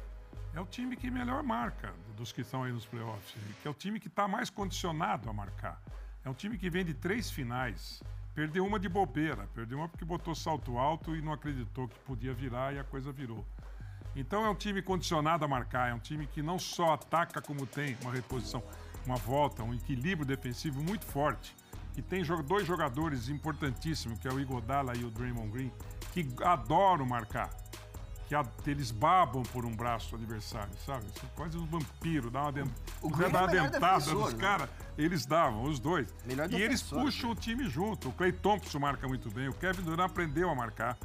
[0.55, 3.75] é o time que melhor marca dos que estão aí nos playoffs, que é o
[3.75, 5.81] time que está mais condicionado a marcar.
[6.25, 8.03] É um time que vem de três finais,
[8.35, 12.35] perdeu uma de bobeira, perdeu uma porque botou salto alto e não acreditou que podia
[12.35, 13.45] virar e a coisa virou.
[14.15, 17.65] Então é um time condicionado a marcar, é um time que não só ataca como
[17.65, 18.63] tem uma reposição,
[19.07, 21.55] uma volta, um equilíbrio defensivo muito forte.
[21.97, 25.73] E tem dois jogadores importantíssimos, que é o Igodala e o Draymond Green,
[26.13, 27.51] que adoram marcar.
[28.63, 31.05] Que eles babam por um braço adversário, sabe?
[31.19, 32.71] São quase um vampiro, dá uma, den-
[33.03, 34.39] O dar é o uma dentada nos né?
[34.41, 36.07] caras, eles davam, os dois.
[36.25, 38.09] Melhor e eles puxam o time junto.
[38.09, 40.97] O Clay Thompson marca muito bem, o Kevin Durant aprendeu a marcar.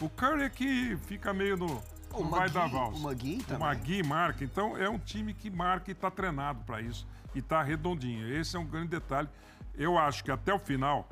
[0.00, 1.66] O Curry é que fica meio no.
[2.12, 2.98] O não vai Magui- dar valsa.
[2.98, 3.58] o Magui O também.
[3.60, 4.42] Magui marca.
[4.44, 7.06] Então é um time que marca e está treinado para isso.
[7.34, 8.28] E está redondinho.
[8.34, 9.28] Esse é um grande detalhe.
[9.74, 11.08] Eu acho que até o final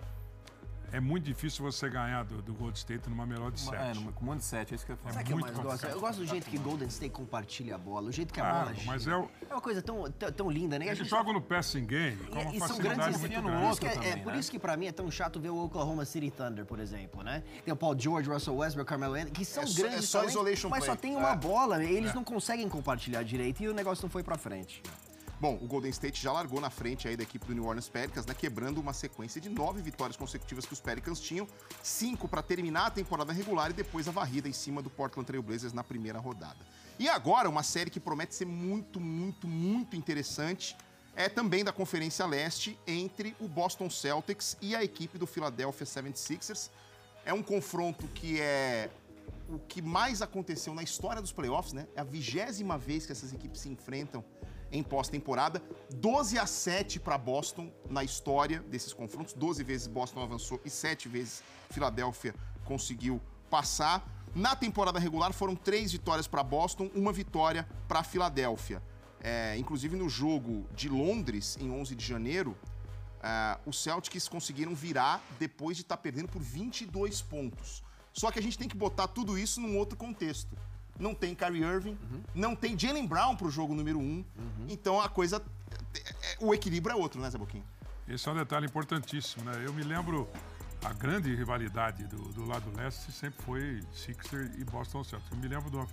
[0.92, 4.00] é muito difícil você ganhar do, do Gold State numa melhor de É, sete.
[4.04, 5.12] no comando de 7, é isso que eu ia falar.
[5.14, 5.86] Sabe o que eu muito mais gosto?
[5.86, 8.58] Eu gosto do jeito que Golden State compartilha a bola, o jeito que a Claro,
[8.64, 8.86] bola gira.
[8.86, 10.86] mas é o- É uma coisa tão, tão, tão linda, né?
[10.86, 13.32] A Eles gente- jogam no passing game com uma E, e são facilidade grandes muito
[13.40, 13.66] grande.
[13.68, 14.38] por que é, também, é por né?
[14.40, 17.44] isso que pra mim é tão chato ver o Oklahoma City Thunder, por exemplo, né?
[17.64, 20.18] Tem o Paul George, Russell Westbrook, Carmelo Anthony, que são É só- grandes é só
[20.18, 21.12] talentos, isolation mas só play.
[21.12, 21.36] tem uma É.
[21.36, 24.82] bola, eles não conseguem compartilhar direito e o negócio não foi pra frente.
[25.40, 28.26] Bom, o Golden State já largou na frente aí da equipe do New Orleans Pelicans,
[28.26, 31.48] né, quebrando uma sequência de nove vitórias consecutivas que os Pelicans tinham,
[31.82, 35.42] cinco para terminar a temporada regular e depois a varrida em cima do Portland Trail
[35.42, 36.58] Blazers na primeira rodada.
[36.98, 40.76] E agora, uma série que promete ser muito, muito, muito interessante
[41.16, 46.68] é também da Conferência Leste entre o Boston Celtics e a equipe do Philadelphia 76ers.
[47.24, 48.90] É um confronto que é
[49.48, 51.86] o que mais aconteceu na história dos playoffs, né?
[51.96, 54.22] É a vigésima vez que essas equipes se enfrentam
[54.72, 55.62] em pós-temporada.
[55.94, 59.34] 12 a 7 para Boston na história desses confrontos.
[59.34, 64.06] 12 vezes Boston avançou e 7 vezes Filadélfia conseguiu passar.
[64.34, 68.82] Na temporada regular foram três vitórias para Boston, uma vitória para Filadélfia.
[69.20, 72.56] É, inclusive no jogo de Londres, em 11 de janeiro,
[73.22, 77.82] é, os Celtics conseguiram virar depois de estar tá perdendo por 22 pontos.
[78.12, 80.56] Só que a gente tem que botar tudo isso num outro contexto
[81.00, 82.22] não tem Kyrie Irving, uhum.
[82.34, 84.24] não tem Jalen Brown para o jogo número um.
[84.38, 84.66] Uhum.
[84.68, 85.42] Então a coisa.
[85.94, 87.64] É, o equilíbrio é outro, né, Zé Boquinha?
[88.06, 89.62] Esse é um detalhe importantíssimo, né?
[89.64, 90.28] Eu me lembro
[90.84, 95.32] a grande rivalidade do, do lado leste sempre foi Sixers e Boston Celtics.
[95.32, 95.88] Eu me lembro de uma,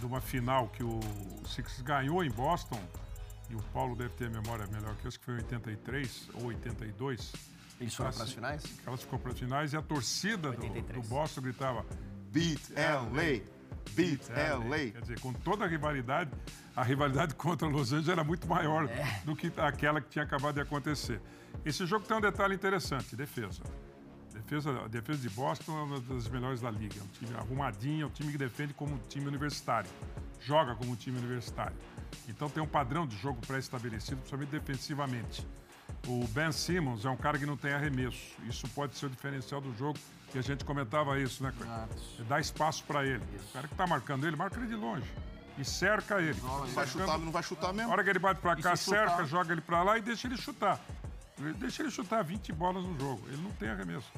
[0.00, 1.00] de uma final que o
[1.46, 2.80] Sixers ganhou em Boston,
[3.50, 6.46] e o Paulo deve ter memória melhor que eu, acho que foi em 83 ou
[6.46, 7.32] 82.
[7.80, 8.62] Eles foram para as finais?
[8.86, 11.84] Elas ficou para as finais e a torcida do, do, Boston gritava
[12.30, 13.44] Beat LA,
[13.90, 14.92] Beat é, LA.
[14.92, 16.30] Quer dizer, com toda a rivalidade,
[16.74, 19.20] a rivalidade contra Los Angeles era muito maior é.
[19.24, 21.20] do que aquela que tinha acabado de acontecer.
[21.64, 23.62] Esse jogo tem um detalhe interessante, defesa.
[24.32, 26.96] Defesa, a defesa de Boston é uma das melhores da liga.
[26.98, 29.88] É um time arrumadinho, é um time que defende como um time universitário.
[30.40, 31.76] Joga como um time universitário.
[32.28, 35.46] Então tem um padrão de jogo pré-estabelecido, principalmente defensivamente.
[36.06, 38.34] O Ben Simmons é um cara que não tem arremesso.
[38.48, 39.98] Isso pode ser o diferencial do jogo
[40.30, 41.52] que a gente comentava isso, né?
[42.28, 43.22] Dá espaço para ele.
[43.34, 43.48] Isso.
[43.50, 45.06] O cara que tá marcando ele, marca ele de longe.
[45.56, 46.38] E cerca ele.
[46.42, 47.90] Não, vai chutar, não vai chutar mesmo.
[47.90, 50.36] A hora que ele bate para cá, cerca, joga ele para lá e deixa ele
[50.36, 50.80] chutar.
[51.58, 53.22] Deixa ele chutar 20 bolas no jogo.
[53.28, 54.10] Ele não tem arremesso.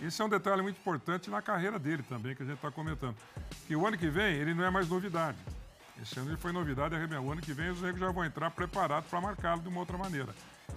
[0.00, 3.16] Esse é um detalhe muito importante na carreira dele também, que a gente está comentando.
[3.66, 5.38] Que o ano que vem ele não é mais novidade.
[6.02, 9.08] Esse ano ele foi novidade, o ano que vem os negros já vão entrar preparados
[9.08, 10.34] para marcá-lo de uma outra maneira.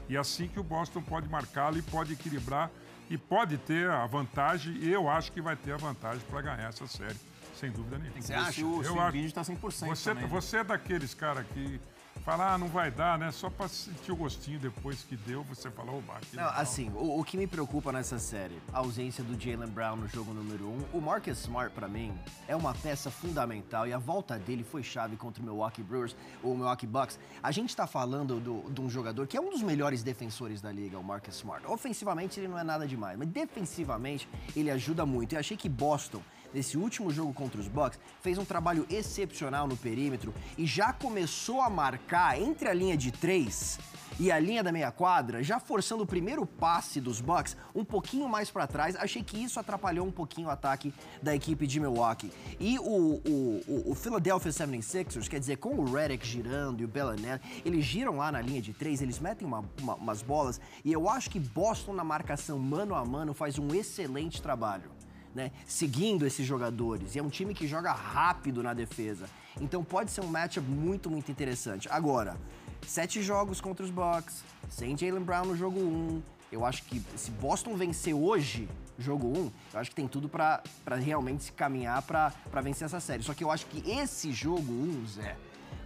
[0.09, 2.71] E é assim que o Boston pode marcá-lo e pode equilibrar
[3.09, 6.67] e pode ter a vantagem, e eu acho que vai ter a vantagem para ganhar
[6.67, 7.15] essa série,
[7.57, 8.21] sem dúvida nenhuma.
[8.21, 8.65] Você acha?
[8.65, 9.17] O eu acho.
[9.17, 10.27] está 100% você, também.
[10.27, 11.79] Você é daqueles cara que
[12.17, 13.31] fala, ah, não vai dar, né?
[13.31, 17.19] Só para sentir o gostinho depois que deu, você fala, oba, aqui não, assim, o,
[17.19, 20.67] o, que me preocupa nessa série, a ausência do Jalen Brown no jogo número 1.
[20.67, 22.13] Um, o Marcus Smart, para mim,
[22.47, 26.53] é uma peça fundamental e a volta dele foi chave contra o Milwaukee Brewers, ou
[26.53, 27.19] o Milwaukee Bucks.
[27.41, 30.71] A gente tá falando do, de um jogador que é um dos melhores defensores da
[30.71, 31.65] liga, o Marcus Smart.
[31.67, 35.33] Ofensivamente, ele não é nada demais, mas defensivamente, ele ajuda muito.
[35.33, 36.21] E achei que Boston
[36.53, 41.61] nesse último jogo contra os Bucks, fez um trabalho excepcional no perímetro e já começou
[41.61, 43.79] a marcar entre a linha de três
[44.19, 48.27] e a linha da meia quadra, já forçando o primeiro passe dos Bucks um pouquinho
[48.27, 48.95] mais para trás.
[48.95, 52.31] Achei que isso atrapalhou um pouquinho o ataque da equipe de Milwaukee.
[52.59, 57.41] E o, o, o, Philadelphia 76ers, quer dizer, com o Redick girando e o Bellinelli,
[57.63, 61.07] eles giram lá na linha de três, eles metem uma, uma, umas bolas e eu
[61.07, 64.96] acho que Boston na marcação mano a mano faz um excelente trabalho
[65.37, 67.15] né, seguindo esses jogadores.
[67.15, 69.29] E é um time que joga rápido na defesa.
[69.61, 71.87] Então pode ser um matchup muito, muito interessante.
[71.91, 72.35] Agora,
[72.81, 75.83] sete jogos contra os Bucks, sem Jalen Brown no jogo 1.
[75.83, 80.07] Um, eu acho que se Boston vencer hoje, jogo 1, um, eu acho que tem
[80.07, 80.63] tudo para
[80.99, 83.21] realmente se caminhar para vencer essa série.
[83.21, 85.37] Só que eu acho que esse jogo 1, um, Zé,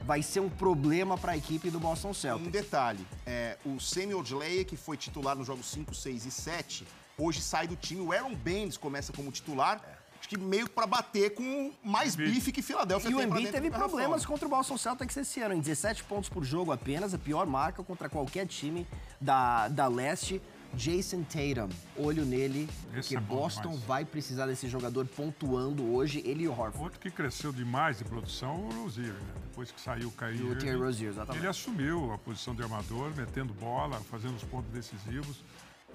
[0.04, 2.48] vai ser um problema para a equipe do Boston Celtics.
[2.48, 6.88] Um detalhe, é, o Samuel Odleia, que foi titular nos jogos 5, 6 e 7,
[7.22, 8.02] hoje sai do time.
[8.02, 9.82] O Aaron Baines começa como titular.
[10.20, 14.24] Acho que meio para bater com mais bife que Filadélfia E o Embiid teve problemas
[14.24, 17.84] contra o Boston Celtics esse ano, em 17 pontos por jogo apenas, a pior marca
[17.84, 18.86] contra qualquer time
[19.20, 20.40] da, da leste.
[20.74, 23.84] Jason Tatum, olho nele, Esse porque é Boston demais.
[23.84, 26.80] vai precisar desse jogador pontuando hoje, ele e o Horford.
[26.82, 29.34] Outro que cresceu demais de produção, o Rozier, né?
[29.50, 31.42] Depois que saiu o Kyrie, o Terry Rozier, exatamente.
[31.42, 35.44] ele assumiu a posição de armador, metendo bola, fazendo os pontos decisivos.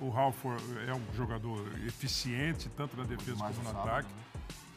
[0.00, 4.08] O Halford é um jogador eficiente, tanto na defesa como no ataque.
[4.08, 4.26] Né?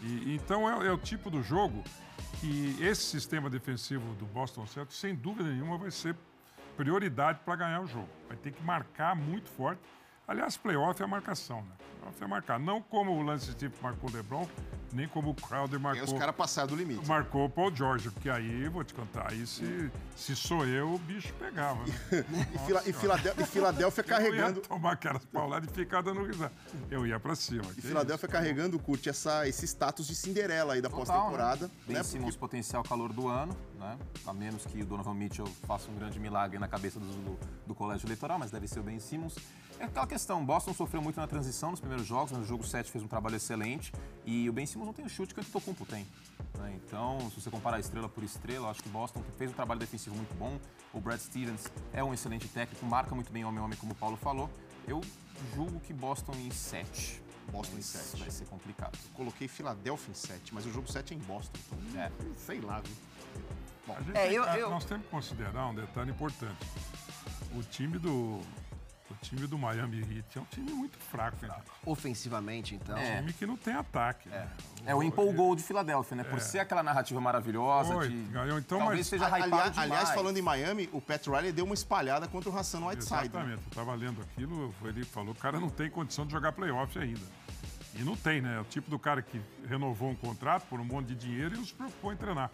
[0.02, 1.84] E, então é, é, o tipo do jogo
[2.40, 6.16] que esse sistema defensivo do Boston Celtics, sem dúvida nenhuma, vai ser
[6.78, 8.08] prioridade para ganhar o jogo.
[8.28, 9.82] Vai ter que marcar muito forte.
[10.30, 11.72] Aliás, playoff é a marcação, né?
[12.00, 12.60] Playoff é marcar.
[12.60, 14.48] Não como o Lance Steve marcou o LeBron,
[14.94, 16.06] nem como o Crowder marcou.
[16.06, 17.08] Tem os caras passaram do limite.
[17.08, 21.00] Marcou o Paul George, porque aí, vou te contar, aí se, se sou eu, o
[21.00, 21.84] bicho pegava.
[21.84, 22.26] Né?
[22.54, 24.60] e, Fila, e, Filadélfia, e Filadélfia carregando.
[24.60, 26.54] Eu ia tomar aquelas pauladas e ficar dando risada.
[26.92, 27.66] Eu ia pra cima.
[27.76, 28.32] E Filadélfia isso?
[28.32, 31.66] carregando, curte essa, esse status de Cinderela aí da pós-temporada.
[31.66, 31.74] Né?
[31.88, 32.04] Ben né?
[32.04, 33.58] Simmons, potencial calor do ano.
[33.80, 33.98] né?
[34.28, 37.74] A menos que o Donovan Mitchell faça um grande milagre na cabeça do, do, do
[37.74, 39.36] colégio eleitoral, mas deve ser o Ben Simmons.
[39.80, 42.92] É aquela questão, Boston sofreu muito na transição nos primeiros jogos, mas no jogo 7
[42.92, 43.94] fez um trabalho excelente
[44.26, 46.06] e o Ben Simmons não tem o chute que o Antetokounmpo tem.
[46.58, 46.78] Né?
[46.86, 50.36] Então, se você comparar estrela por estrela, acho que Boston fez um trabalho defensivo muito
[50.36, 50.60] bom.
[50.94, 54.50] O Brad Stevens é um excelente técnico, marca muito bem homem-homem, como o Paulo falou.
[54.86, 55.00] Eu
[55.56, 57.22] julgo que Boston em 7.
[57.50, 58.20] Boston em 7.
[58.20, 58.98] Vai ser complicado.
[59.14, 61.58] Coloquei Filadélfia em 7, mas o jogo 7 é em Boston.
[61.68, 62.12] Então, É.
[62.46, 62.94] sei lá, viu?
[63.96, 66.58] A gente É, tem- eu- eu- Nós temos que considerar um detalhe importante.
[67.56, 68.40] O time do.
[69.12, 71.54] O time do Miami Heat é um time muito fraco, gente.
[71.86, 72.98] Ofensivamente, então.
[72.98, 74.30] É um time que não tem ataque.
[74.30, 74.48] né?
[74.86, 76.24] É o empolgou de Filadélfia, né?
[76.24, 78.16] Por ser aquela narrativa maravilhosa Foi, de...
[78.32, 78.58] ganhou.
[78.60, 79.78] Então, Talvez mas- seja Ali- hypado demais.
[79.78, 83.14] aliás, falando em Miami, o Pat Riley deu uma espalhada contra o Hassan Whiteside.
[83.14, 83.22] né?
[83.26, 86.52] Exatamente, eu estava lendo aquilo, ele falou que o cara não tem condição de jogar
[86.52, 87.22] playoff ainda.
[87.96, 88.58] E não tem, né?
[88.58, 91.58] É o tipo do cara que renovou um contrato por um monte de dinheiro e
[91.58, 92.52] não se preocupou em treinar.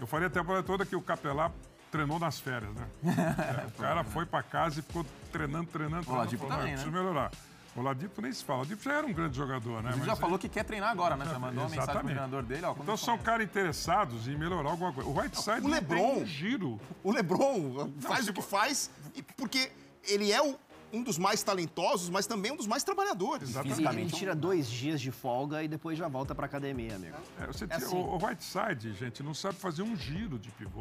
[0.00, 1.50] Eu falei a temporada toda que o Capelá
[1.94, 2.86] treinou nas férias, né?
[3.62, 6.10] É, o cara foi para casa e ficou treinando, treinando, treinando.
[6.12, 7.30] Oladipo Falou, "Não, também, né?" preciso melhorar.
[7.76, 8.58] O Oladipo nem se fala.
[8.58, 9.90] O Oladipo já era um grande jogador, né?
[9.90, 11.24] Ele Mas já aí- falou que quer treinar agora, né?
[11.24, 12.06] Já mandou uma mensagem pro Exatamente.
[12.14, 12.74] treinador dele, ó.
[12.80, 15.08] Então são caras interessados em melhorar alguma coisa.
[15.08, 16.80] O Whiteside O não LeBron- tem um giro.
[17.02, 18.90] O LeBron faz se o que faz,
[19.36, 19.70] porque
[20.08, 20.56] ele é o-
[20.92, 23.48] um dos mais talentosos, mas também um dos mais trabalhadores.
[23.50, 23.80] Exatamente.
[23.88, 27.16] Ele, ele tira dois dias de folga e depois já volta pra academia, amigo.
[27.40, 27.96] É, você É assim.
[27.96, 30.80] o, o Whiteside, gente, não sabe fazer um giro de pivô.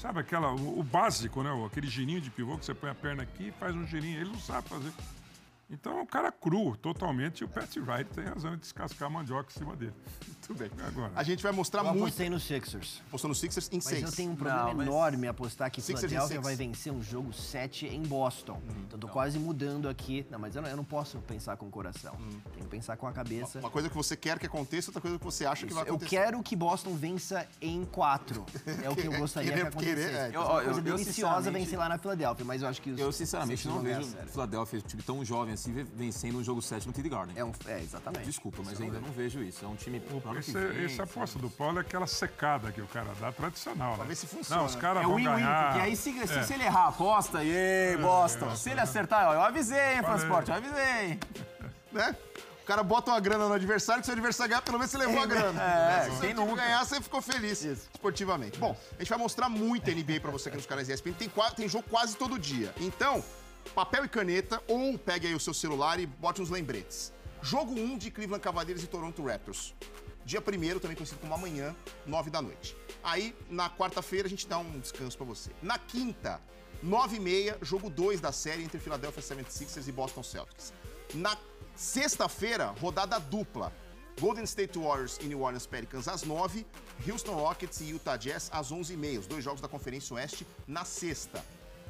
[0.00, 1.50] Sabe aquela, o, o básico, né?
[1.66, 4.18] Aquele girinho de pivô que você põe a perna aqui e faz um girinho.
[4.18, 4.90] Ele não sabe fazer.
[5.68, 7.42] Então é um cara cru, totalmente.
[7.42, 9.92] E o Pat Wright tem razão em descascar a mandioca em cima dele.
[10.50, 10.70] Muito bem.
[10.84, 11.12] Agora.
[11.14, 12.02] A gente vai mostrar Eu muito.
[12.02, 13.00] apostei no Sixers.
[13.08, 14.02] Postou no Sixers em Mas 6.
[14.02, 17.00] eu tenho um problema Não, mas- enorme apostar que Sixers em Philadelphia vai vencer um
[17.00, 18.60] jogo 7 em Boston.
[18.86, 20.26] Então tô quase mudando aqui.
[20.28, 22.16] Não, mas eu não, eu não posso pensar com o coração.
[22.52, 23.60] Tenho que pensar com a cabeça.
[23.60, 25.90] Uma coisa que você quer que aconteça, outra coisa que você acha que vai Eu
[25.94, 26.10] acontecer.
[26.16, 28.44] quero que Boston vença em 4.
[28.82, 30.08] É o que eu gostaria que Querer- acontecesse.
[30.08, 30.36] querer, é.
[30.36, 31.04] Eu- uma eu- coisa eu, deliciosa
[31.36, 34.16] sinceramente- vencer lá na Filadélfia, mas eu acho que os Eu, sinceramente, não ganhar vejo
[34.20, 34.26] a.
[34.26, 37.38] Philadelphia, um time tão jovem assim, ve- vencendo um jogo 7 no TD Garden.
[37.38, 38.24] É, um, é, exatamente.
[38.24, 39.64] Desculpa, mas ainda não vejo isso.
[39.64, 43.30] É um time pro Esse, aposta do Paulo é aquela secada que o cara dá,
[43.32, 44.04] tradicional, né?
[44.06, 44.60] ver se funciona.
[44.60, 45.64] Não, os caras É vão win-win, ganhar.
[45.72, 46.42] porque aí se, se, É.
[46.42, 48.54] se ele errar a aposta, e Boston.
[48.56, 50.18] se ele acertar, ó, eu avisei, hein, Falei.
[50.18, 51.18] Fransport, eu avisei.
[51.92, 52.16] Né?
[52.62, 54.98] O cara bota uma grana no adversário, que se o adversário ganhar, pelo menos você
[54.98, 55.60] levou a grana.
[55.62, 56.62] É, se o quem time nunca?
[56.62, 58.58] ganhar, você ficou feliz esportivamente.
[58.58, 61.12] Bom, a gente vai mostrar muito NBA pra você aqui nos canais ESPN.
[61.14, 62.72] Tem, tem jogo quase todo dia.
[62.78, 63.24] Então,
[63.74, 67.12] papel e caneta, ou pegue aí o seu celular e bote uns lembretes.
[67.42, 69.74] Jogo 1 de Cleveland Cavaliers e Toronto Raptors.
[70.24, 71.74] Dia 1 também conhecido como amanhã,
[72.06, 72.76] 9 da noite.
[73.02, 75.50] Aí, na quarta-feira, a gente dá um descanso pra você.
[75.62, 76.40] Na quinta,
[76.82, 80.72] 9 e meia, jogo 2 da série entre Philadelphia 76ers e Boston Celtics.
[81.14, 81.36] Na
[81.74, 83.72] sexta-feira, rodada dupla.
[84.20, 86.66] Golden State Warriors e New Orleans Pelicans às 9,
[87.08, 89.18] Houston Rockets e Utah Jazz às 11h30.
[89.18, 91.42] Os dois jogos da Conferência Oeste na sexta.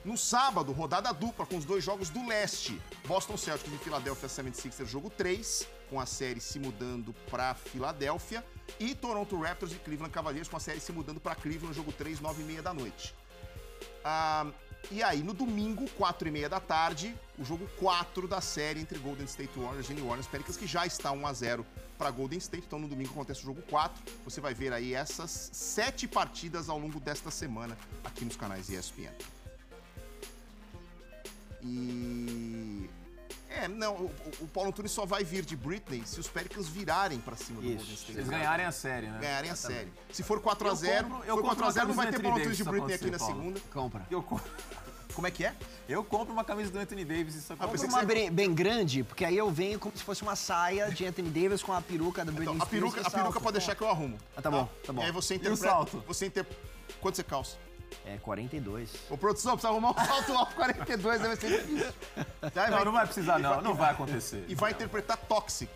[0.02, 2.80] No sábado, rodada dupla com os dois jogos do leste.
[3.06, 8.42] Boston Celtics e Philadelphia 76ers, jogo 3, com a série se mudando para Filadélfia.
[8.78, 12.18] E Toronto Raptors e Cleveland Cavaliers, com a série se mudando para Cleveland, jogo 3,
[12.18, 13.14] 9h30 da noite.
[14.02, 14.46] Ah,
[14.90, 18.98] e aí, no domingo, 4 e meia da tarde, o jogo 4 da série entre
[18.98, 21.66] Golden State Warriors e New Orleans Pelicans, que já está 1 a 0
[21.98, 22.64] para Golden State.
[22.66, 24.02] Então, no domingo acontece o jogo 4.
[24.24, 29.39] Você vai ver aí essas sete partidas ao longo desta semana aqui nos canais ESPN.
[31.62, 32.88] E...
[33.48, 34.10] É, não, o,
[34.42, 37.66] o Paulo Antunes só vai vir de Britney se os Pelicans virarem para cima do
[37.66, 37.76] Isso.
[37.78, 38.12] Golden State.
[38.12, 39.18] Se eles ganharem a série, né?
[39.20, 39.88] ganharem a série.
[40.12, 42.22] Se for 4 a 0 compro- eu for compro 4 a 0 não vai ter
[42.22, 43.60] Paulo Antunes de Britney aqui na segunda.
[43.72, 44.06] Compra.
[44.10, 44.40] Eu, co-
[45.12, 45.54] Como é que é?
[45.88, 48.30] eu compro uma camisa do Anthony Davis e só compro pensei que Uma você- bem,
[48.30, 51.72] bem grande, porque aí eu venho como se fosse uma saia de Anthony Davis com
[51.72, 53.88] a peruca da Britney Então, a Spears peruca, e a peruca pode deixar que eu
[53.90, 54.16] arrumo.
[54.36, 55.02] Ah, tá bom, tá bom.
[55.02, 55.64] E aí você o interpreta.
[55.68, 56.04] salto?
[56.06, 56.46] Você inter...
[57.00, 57.56] Quanto você calça?
[58.06, 58.90] É 42.
[59.10, 61.92] Ô, produção, precisa arrumar um salto alto 42, aí vai ser difícil.
[62.42, 63.60] Aí Não, não vai precisar, não.
[63.60, 64.44] Não vai acontecer.
[64.48, 65.70] E vai interpretar Toxic,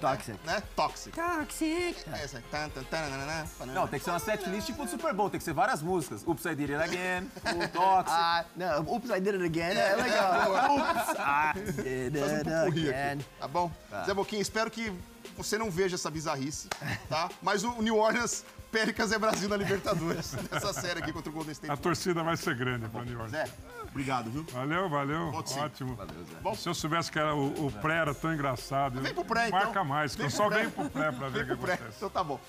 [0.00, 0.38] Toxic.
[0.46, 0.62] né?
[0.76, 1.14] Toxic.
[1.14, 1.96] Toxic.
[2.12, 2.42] Essa.
[2.50, 3.46] Tananana, tananana.
[3.80, 6.22] Não, tem que ser uma setlist tipo do Super Bowl, tem que ser várias músicas.
[6.26, 7.30] Oops, I Did It Again,
[7.64, 8.10] o Toxic.
[8.16, 10.50] Ah, não, Oops, I Did It Again é legal.
[10.78, 13.24] Oops, I Did It Again.
[13.40, 13.70] tá bom?
[14.06, 14.92] Zé Boquinha, espero que
[15.36, 16.68] você não veja essa bizarrice,
[17.08, 17.30] tá?
[17.42, 21.52] Mas o New Orleans Pelicans é Brasil na Libertadores, nessa série aqui contra o Golden
[21.52, 21.72] State.
[21.72, 23.30] A torcida vai ser grande para New Orleans.
[23.30, 23.52] Zé,
[23.94, 24.44] obrigado, viu?
[24.52, 25.42] Valeu, valeu.
[25.46, 25.60] Sim.
[25.60, 25.98] Ótimo.
[26.42, 26.54] Bom.
[26.54, 29.00] Se eu soubesse que era o, o pré era tão engraçado.
[29.00, 29.58] Vem pro pré, então.
[29.60, 30.58] Marca mais, que eu só pré.
[30.58, 31.96] venho pro pré pra ver o que pré, acontece.
[31.96, 32.40] então tá bom.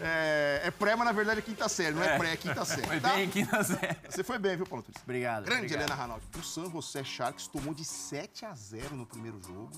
[0.00, 2.18] É, é pré, mas na verdade é quinta série, não é, É.
[2.18, 2.86] pré, é quinta série.
[2.86, 3.10] Foi tá?
[3.14, 3.96] bem quinta série.
[4.08, 5.00] Você foi bem, viu, Paulo Turis?
[5.02, 5.44] Obrigado.
[5.44, 5.82] Grande obrigado.
[5.82, 6.24] Helena Ranaldi.
[6.38, 9.70] O San José Sharks tomou de 7 a 0 no primeiro jogo.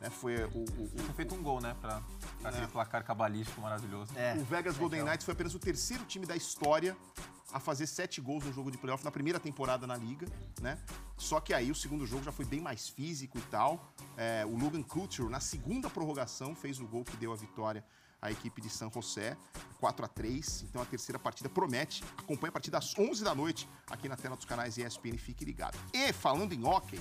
[0.00, 0.10] né?
[0.10, 1.74] Foi o, o- o- Tinha feito um gol, né?
[1.80, 2.00] Pra
[2.40, 4.12] pra aquele placar cabalístico maravilhoso.
[4.16, 4.34] É.
[4.34, 6.94] o Vegas Golden Knights foi apenas o terceiro time da história
[7.54, 10.26] a fazer sete gols no jogo de playoff na primeira temporada na liga,
[10.60, 10.76] né?
[11.16, 13.94] Só que aí o segundo jogo já foi bem mais físico e tal.
[14.16, 17.84] É, o Logan Couture, na segunda prorrogação, fez o gol que deu a vitória
[18.20, 19.36] à equipe de San José,
[19.78, 22.02] 4 a 3 Então a terceira partida promete.
[22.18, 25.78] Acompanhe a partida às 11 da noite aqui na tela dos canais ESPN, fique ligado.
[25.92, 27.00] E falando em hockey,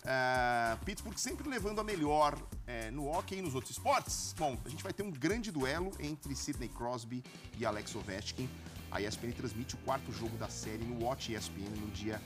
[0.00, 4.34] Uh, Pittsburgh sempre levando a melhor uh, no hockey e nos outros esportes.
[4.38, 7.22] Bom, a gente vai ter um grande duelo entre Sidney Crosby
[7.58, 8.48] e Alex Ovechkin.
[8.90, 12.20] A ESPN transmite o quarto jogo da série no Watch ESPN no dia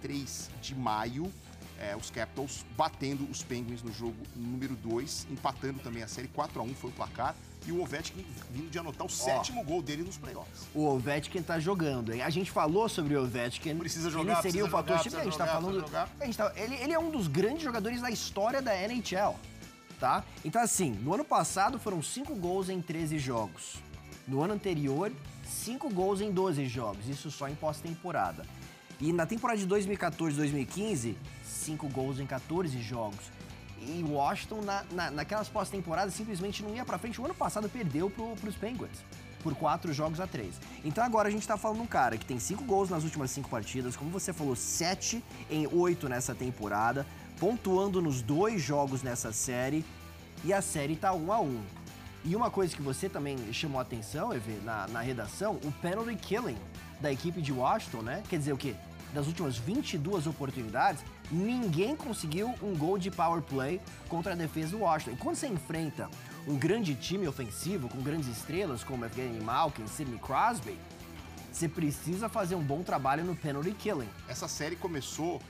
[0.00, 1.32] 3 de maio.
[1.80, 6.60] É, os Capitals batendo os Penguins no jogo número 2, empatando também a série 4
[6.60, 7.34] a 1 foi o placar.
[7.66, 10.68] E o Ovechkin vindo de anotar o sétimo gol dele nos playoffs.
[10.74, 12.20] O Ovechkin tá jogando, hein?
[12.22, 13.76] A gente falou sobre o Ovechkin.
[13.76, 15.20] Precisa jogar, Ele seria precisa o fator jogar.
[15.20, 15.84] A gente tá falando.
[16.20, 19.34] A gente tá, ele, ele é um dos grandes jogadores da história da NHL,
[19.98, 20.22] tá?
[20.44, 23.82] Então, assim, no ano passado foram 5 gols em 13 jogos.
[24.26, 25.12] No ano anterior,
[25.44, 27.08] 5 gols em 12 jogos.
[27.08, 28.44] Isso só em pós-temporada.
[29.00, 33.30] E na temporada de 2014-2015, 5 gols em 14 jogos.
[33.80, 37.20] E Washington, na, na, naquelas pós-temporadas, simplesmente não ia pra frente.
[37.20, 39.04] O ano passado perdeu pro, pros Penguins
[39.42, 40.54] por 4 jogos a 3.
[40.82, 43.50] Então agora a gente tá falando um cara que tem 5 gols nas últimas 5
[43.50, 47.06] partidas, como você falou, 7 em 8 nessa temporada,
[47.38, 49.84] pontuando nos dois jogos nessa série,
[50.42, 51.62] e a série tá 1 a 1
[52.24, 56.16] E uma coisa que você também chamou a atenção, Evê, na, na redação, o penalty
[56.16, 56.56] killing
[56.98, 58.22] da equipe de Washington, né?
[58.30, 58.74] Quer dizer o quê?
[59.12, 64.80] Das últimas 22 oportunidades, ninguém conseguiu um gol de power play contra a defesa do
[64.80, 65.12] Washington.
[65.12, 66.08] E quando você enfrenta
[66.48, 70.78] um grande time ofensivo com grandes estrelas como Evgeny Malkin, Sidney Crosby,
[71.52, 74.08] você precisa fazer um bom trabalho no penalty killing.
[74.26, 75.42] Essa série começou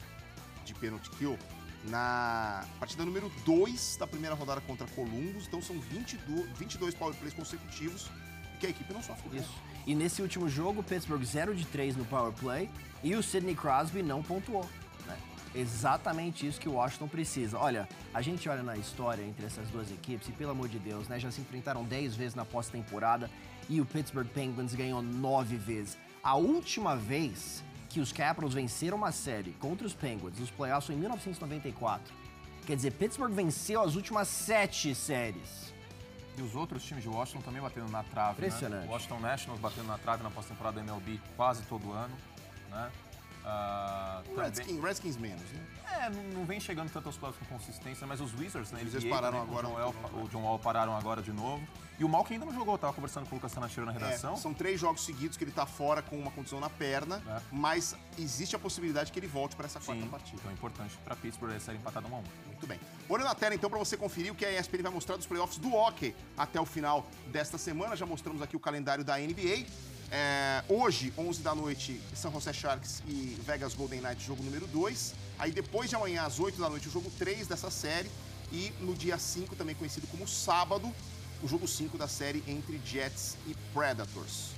[0.65, 1.39] de penalty kill
[1.89, 5.47] na partida número 2 da primeira rodada contra Columbus.
[5.47, 8.11] Então são 22, 22 power plays consecutivos
[8.59, 9.39] que a equipe não sofre gol.
[9.39, 9.53] Isso.
[9.87, 12.71] E nesse último jogo, Pittsburgh 0 de 3 no power play
[13.03, 14.67] e o Sidney Crosby não pontuou.
[15.07, 15.19] Né?
[15.55, 17.59] Exatamente isso que o Washington precisa.
[17.59, 21.07] Olha, a gente olha na história entre essas duas equipes e, pelo amor de Deus,
[21.09, 23.31] né, já se enfrentaram 10 vezes na pós-temporada
[23.69, 25.99] e o Pittsburgh Penguins ganhou 9 vezes.
[26.23, 27.63] A última vez
[27.95, 32.13] que os Capitals venceram uma série contra os Penguins nos playoffs em 1994.
[32.67, 35.73] Quer dizer, Pittsburgh venceu as últimas sete séries.
[36.37, 38.87] E os outros times de Washington também batendo na trave, Impressionante.
[38.87, 38.93] né?
[38.93, 42.13] Washington Nationals batendo na trave na pós-temporada da MLB quase todo ano,
[42.69, 42.91] né?
[43.45, 45.61] O também- Redskins, Redskins menos, né?
[46.01, 48.81] É, não, vem chegando tanto aos playoffs com consistência, mas os Wizards, né?
[48.83, 51.63] NBA pararam com agora, O John, Wall, o John Wall pararam agora de novo.
[51.97, 54.03] E o Malkin ainda não jogou, eu tava conversando com o Lucas Tanacheiro na É,
[54.03, 54.37] redação.
[54.37, 57.41] são três jogos seguidos que ele tá fora com uma condição na perna, É.
[57.53, 60.37] mas existe a possibilidade que ele volte para essa quarta Sim, partida.
[60.41, 62.81] então é importante pra Pittsburgh a série empatada 1 a 1 Muito bem.
[63.09, 65.59] Olho na tela então para você conferir o que a ESPN vai mostrar dos playoffs
[65.59, 67.95] do hockey até o final desta semana.
[67.95, 69.65] Já mostramos aqui o calendário da NBA.
[70.11, 75.15] É, hoje, 11 da noite, São José Sharks e Vegas Golden Knights, jogo número 2.
[75.39, 78.11] Aí depois de amanhã, às 8 da noite, o jogo 3 dessa série.
[78.53, 80.93] E no dia 5, também conhecido como sábado,
[81.43, 84.51] o jogo 5 da série entre Jets e Predators.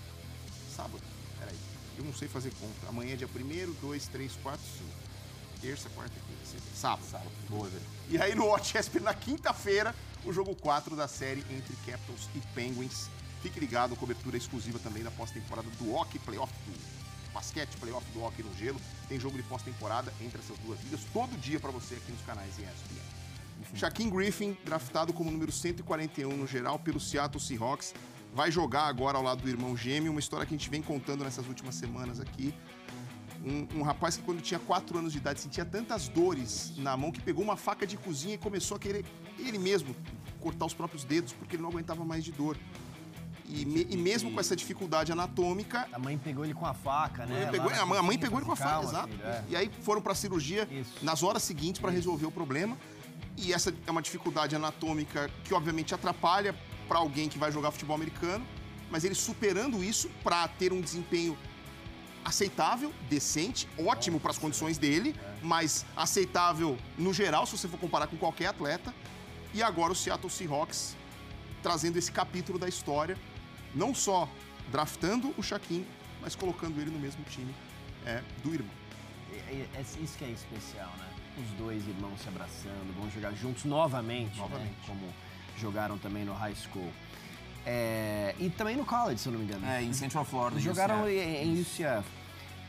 [0.74, 1.02] Sábado?
[1.38, 1.56] Peraí.
[1.96, 2.88] Eu não sei fazer conta.
[2.88, 5.06] Amanhã é dia 1, 2, 3, 4, 5.
[5.60, 6.68] Terça, quarta, quinta, sexta.
[6.74, 7.06] Sábado.
[7.10, 7.30] Sábado.
[7.48, 7.82] Boa, velho.
[8.10, 12.40] E aí no Watch ESPN, na quinta-feira, o jogo 4 da série entre Capitals e
[12.54, 13.08] Penguins.
[13.42, 18.42] Fique ligado, cobertura exclusiva também da pós-temporada do Hockey Playoff, do basquete Playoff do Hockey
[18.42, 18.80] no Gelo.
[19.08, 22.58] Tem jogo de pós-temporada entre essas duas ligas todo dia para você aqui nos canais
[22.58, 23.16] ESPN.
[23.74, 27.94] Shaquem Griffin, draftado como número 141 no geral pelo Seattle Seahawks,
[28.34, 31.24] vai jogar agora ao lado do irmão gêmeo, uma história que a gente vem contando
[31.24, 32.54] nessas últimas semanas aqui.
[33.44, 37.12] Um, um rapaz que quando tinha 4 anos de idade sentia tantas dores na mão
[37.12, 39.04] que pegou uma faca de cozinha e começou a querer
[39.38, 39.94] ele mesmo
[40.40, 42.56] cortar os próprios dedos porque ele não aguentava mais de dor.
[43.48, 47.24] E, me- e mesmo com essa dificuldade anatômica, A mãe pegou ele com a faca,
[47.26, 47.44] né?
[47.44, 49.08] lá pegou- a mãe, a mãe pegou ele com a faca, "Calma, exato.
[49.08, 49.44] filho", é.
[49.48, 50.92] E aí foram para cirurgia Isso.
[51.04, 52.76] nas horas seguintes para resolver o problema.
[53.36, 56.54] E essa é uma dificuldade anatômica que obviamente atrapalha
[56.88, 58.44] para alguém que vai jogar futebol americano,
[58.90, 61.36] mas ele superando isso para ter um desempenho
[62.24, 68.08] aceitável, decente, ótimo para as condições dele, mas aceitável no geral se você for comparar
[68.08, 68.92] com qualquer atleta.
[69.54, 70.96] E agora o Seattle Seahawks
[71.62, 73.16] trazendo esse capítulo da história,
[73.76, 74.28] não só
[74.72, 75.86] draftando o Shaquille,
[76.20, 77.54] mas colocando ele no mesmo time
[78.04, 78.72] é, do irmão.
[79.32, 81.06] É, é- é isso que é especial, né?
[81.38, 84.70] Os dois irmãos se abraçando, vão jogar juntos novamente, Novamente.
[84.70, 84.76] Né?
[84.86, 85.02] como
[85.58, 86.90] jogaram também no high school.
[87.64, 89.66] É, e também no college, se eu não me engano.
[89.66, 90.60] É, em Central Florida.
[90.60, 91.12] jogaram UCF.
[91.18, 92.08] em, em UCF.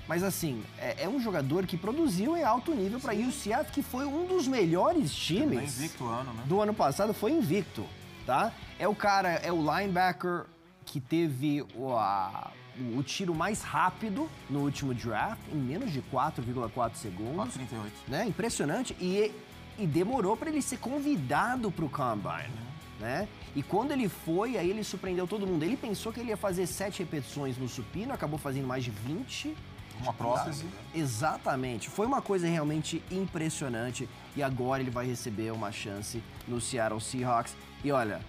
[0.07, 4.05] Mas assim, é, é um jogador que produziu em alto nível para UCF, que foi
[4.05, 6.43] um dos melhores times invicto o ano, né?
[6.45, 7.85] do ano passado, foi invicto,
[8.25, 8.51] tá?
[8.79, 10.45] É o cara, é o linebacker
[10.87, 12.51] que teve o, a-
[12.95, 17.55] o tiro mais rápido no último draft, em menos de 4,4 segundos.
[17.55, 17.91] 4,38.
[18.07, 18.25] Né?
[18.25, 18.95] Impressionante.
[18.99, 19.31] E,
[19.77, 22.67] e demorou para ele ser convidado para o Combine.
[22.99, 23.27] Né?
[23.55, 25.61] E quando ele foi, aí ele surpreendeu todo mundo.
[25.63, 29.55] Ele pensou que ele ia fazer sete repetições no supino, acabou fazendo mais de 20.
[30.01, 30.65] Uma prótese.
[30.93, 31.89] Exatamente.
[31.89, 34.07] Foi uma coisa realmente impressionante.
[34.35, 37.55] E agora ele vai receber uma chance no Seattle Seahawks.
[37.83, 38.21] E olha,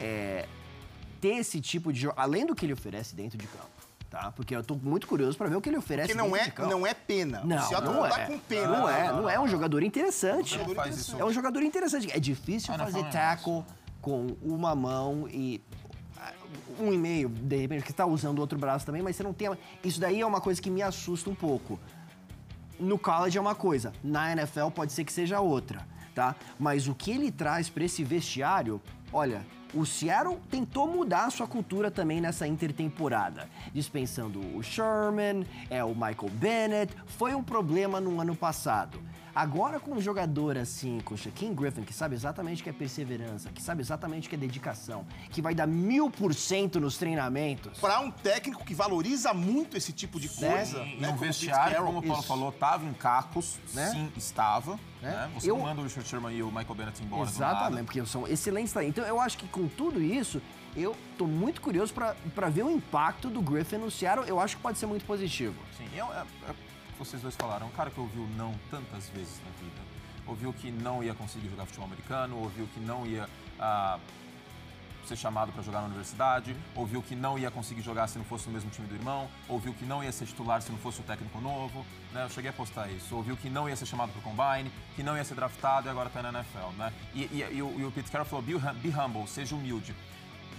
[0.00, 0.46] é,
[1.24, 3.70] ter esse tipo de jogo, além do que ele oferece dentro de campo,
[4.10, 4.30] tá?
[4.32, 6.50] Porque eu tô muito curioso para ver o que ele oferece Porque não dentro é,
[6.50, 6.68] de campo.
[6.68, 7.40] não é pena.
[7.42, 8.26] Não, o Seattle não não tá é.
[8.26, 8.68] com pena.
[8.68, 10.58] Não é, não é um jogador interessante.
[10.58, 11.16] Não faz isso.
[11.18, 12.10] É um jogador interessante.
[12.12, 13.64] É difícil Ah, não, fazer não é tackle
[14.02, 15.62] com uma mão e
[16.18, 16.30] ah,
[16.78, 19.32] um e meio, de repente, que está usando o outro braço também, mas você não
[19.32, 19.48] tem.
[19.82, 21.80] Isso daí é uma coisa que me assusta um pouco.
[22.78, 26.36] No college é uma coisa, na NFL pode ser que seja outra, tá?
[26.58, 28.78] Mas o que ele traz para esse vestiário,
[29.10, 35.94] olha, o Seattle tentou mudar sua cultura também nessa intertemporada, dispensando o Sherman, é o
[35.94, 38.98] Michael Bennett, foi um problema no ano passado.
[39.34, 43.50] Agora com um jogador assim, o Shaquem Griffin, que sabe exatamente o que é perseverança,
[43.50, 47.78] que sabe exatamente o que é dedicação, que vai dar mil por cento nos treinamentos.
[47.80, 50.78] Para um técnico que valoriza muito esse tipo de coisa.
[50.78, 50.94] Né?
[50.96, 52.28] E né, como Pete vestiário, como o Paulo Isso.
[52.28, 53.90] falou, tava em cacos, Né?
[53.90, 54.78] sim, estava.
[55.02, 55.10] Né?
[55.10, 55.30] Né?
[55.34, 58.28] Você Eu- não manda o Richard Sherman e o Michael Bennett embora Exatamente, porque são
[58.28, 58.74] excelentes.
[58.76, 60.40] Então eu acho que com tudo isso,
[60.76, 64.28] eu tô muito curioso para ver o impacto do Griffin no Seattle.
[64.28, 65.56] Eu acho que pode ser muito positivo.
[65.76, 66.54] Sim, eu, é o
[66.98, 67.66] vocês dois falaram.
[67.66, 69.80] Um cara que ouviu não tantas vezes na vida.
[70.26, 73.28] Ouviu que não ia conseguir jogar futebol americano, ouviu que não ia
[73.60, 73.98] ah,
[75.06, 78.46] ser chamado para jogar na universidade, ouviu que não ia conseguir jogar se não fosse
[78.46, 81.02] no mesmo time do irmão, ouviu que não ia ser titular se não fosse o
[81.02, 82.24] técnico novo, né?
[82.24, 83.14] Eu cheguei a postar isso.
[83.14, 85.90] Ouviu que não ia ser chamado para o combine, que não ia ser draftado e
[85.90, 86.90] agora está na NFL, né?
[87.12, 89.94] E, e- e o, e o Pete Carroll falou, be, hum- be humble, seja humilde.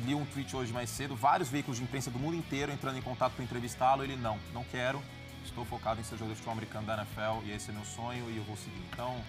[0.06, 3.02] Li um tweet hoje mais cedo, vários veículos de imprensa do mundo inteiro entrando em
[3.02, 4.04] contato para entrevistá-lo.
[4.04, 5.02] Ele, não, não quero,
[5.46, 8.30] estou focado em ser jogador de futebol americano da NFL e esse é meu sonho
[8.30, 8.84] e eu vou seguir.
[8.92, 9.22] Então,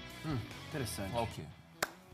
[0.68, 1.10] Interessante.
[1.10, 1.42] falar o quê?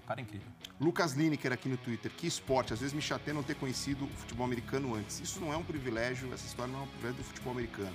[0.07, 0.47] Cara incrível.
[0.81, 2.11] Lucas Lineker aqui no Twitter.
[2.11, 2.73] Que esporte.
[2.73, 5.21] Às vezes me chateia não ter conhecido o futebol americano antes.
[5.21, 7.95] Isso não é um privilégio, essa história não é um privilégio do futebol americano.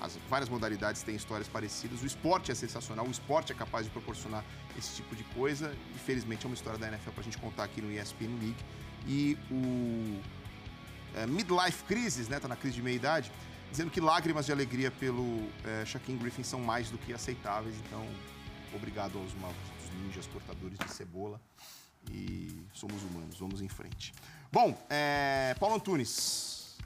[0.00, 2.02] As várias modalidades têm histórias parecidas.
[2.02, 4.44] O esporte é sensacional, o esporte é capaz de proporcionar
[4.76, 5.74] esse tipo de coisa.
[5.94, 8.64] Infelizmente é uma história da NFL pra gente contar aqui no ESPN League.
[9.06, 10.20] E o
[11.16, 12.38] é, Midlife Crisis, né?
[12.38, 13.32] Tá na crise de meia-idade,
[13.70, 17.76] dizendo que lágrimas de alegria pelo é, Shaquem Griffin são mais do que aceitáveis.
[17.86, 18.06] Então,
[18.74, 21.40] obrigado aos malditos ninjas cortadores de cebola.
[22.10, 24.14] E somos humanos, vamos em frente.
[24.52, 26.76] Bom, é, Paulo Antunes,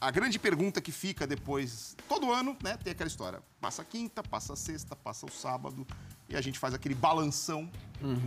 [0.00, 3.40] a grande pergunta que fica depois, todo ano, né, tem aquela história.
[3.60, 5.86] Passa a quinta, passa a sexta, passa o sábado,
[6.28, 7.70] e a gente faz aquele balanção.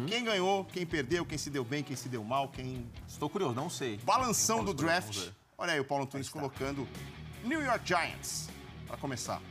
[0.07, 3.55] Quem ganhou, quem perdeu, quem se deu bem, quem se deu mal, quem Estou curioso,
[3.55, 3.97] não sei.
[3.97, 5.31] Balanção do draft.
[5.57, 6.87] Olha aí o Paulo Antunes colocando
[7.43, 8.49] New York Giants
[8.87, 9.41] para começar.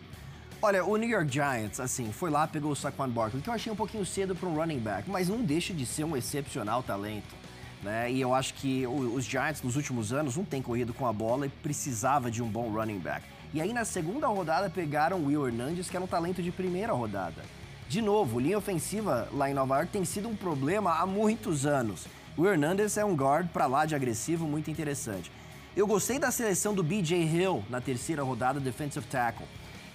[0.62, 3.72] Olha, o New York Giants, assim, foi lá, pegou o Saquon Barkley, que eu achei
[3.72, 7.34] um pouquinho cedo para um running back, mas não deixa de ser um excepcional talento.
[7.82, 8.12] Né?
[8.12, 11.46] E eu acho que os Giants, nos últimos anos, não têm corrido com a bola
[11.46, 13.26] e precisava de um bom running back.
[13.54, 16.92] E aí, na segunda rodada, pegaram o Will Hernandez, que era um talento de primeira
[16.92, 17.42] rodada.
[17.88, 22.06] De novo, linha ofensiva lá em Nova York tem sido um problema há muitos anos.
[22.36, 25.32] O Hernandez é um guard para lá de agressivo muito interessante.
[25.80, 29.46] Eu gostei da seleção do BJ Hill na terceira rodada, defensive tackle.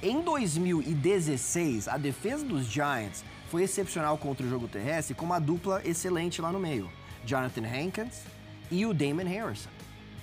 [0.02, 5.84] Em 2016, a defesa dos Giants foi excepcional contra o jogo terrestre com uma dupla
[5.86, 6.90] excelente lá no meio.
[7.24, 8.22] Jonathan Hankins
[8.72, 9.70] e o Damon Harrison.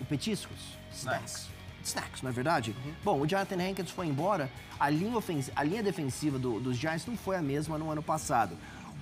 [0.00, 0.58] O Petiscos.
[0.92, 1.46] Snacks.
[1.84, 2.74] Snacks, não é verdade?
[3.04, 4.50] Bom, o Jonathan Hankins foi embora,
[4.80, 5.14] a linha,
[5.54, 8.56] a linha defensiva do- dos Giants não foi a mesma no ano passado.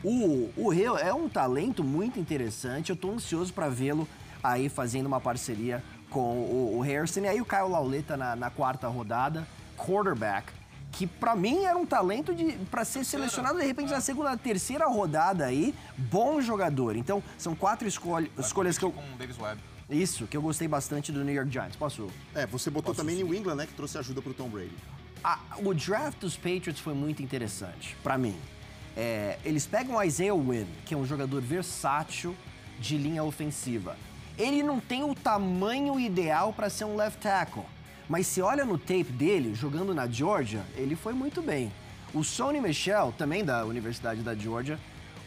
[0.04, 4.06] O, o Hill é um talento muito interessante, eu tô ansioso para vê-lo
[4.42, 7.20] aí fazendo uma parceria com o, o Harrison.
[7.20, 9.46] E aí o Kyle Lauleta na, na quarta rodada,
[9.78, 10.52] quarterback,
[10.92, 14.86] que pra mim era um talento de para ser selecionado de repente na segunda, terceira
[14.86, 16.96] rodada aí, bom jogador.
[16.96, 19.60] Então, são quatro escolh- escolhas que eu Com o Davis Webb.
[19.88, 21.76] isso, que eu gostei bastante do New York Giants.
[21.76, 24.74] Posso É, você botou também New England, né, que trouxe ajuda pro Tom Brady.
[25.22, 28.34] a- o draft dos Patriots foi muito interessante, pra mim.
[28.96, 32.34] É, eles pegam o Isaiah Wynn, que é um jogador versátil
[32.80, 33.96] de linha ofensiva.
[34.38, 37.64] Ele não tem o tamanho ideal pra ser um left tackle,
[38.08, 41.70] mas se olha no tape dele, jogando na Georgia, ele foi muito bem.
[42.12, 44.78] O Sony Michel, também da Universidade da Georgia,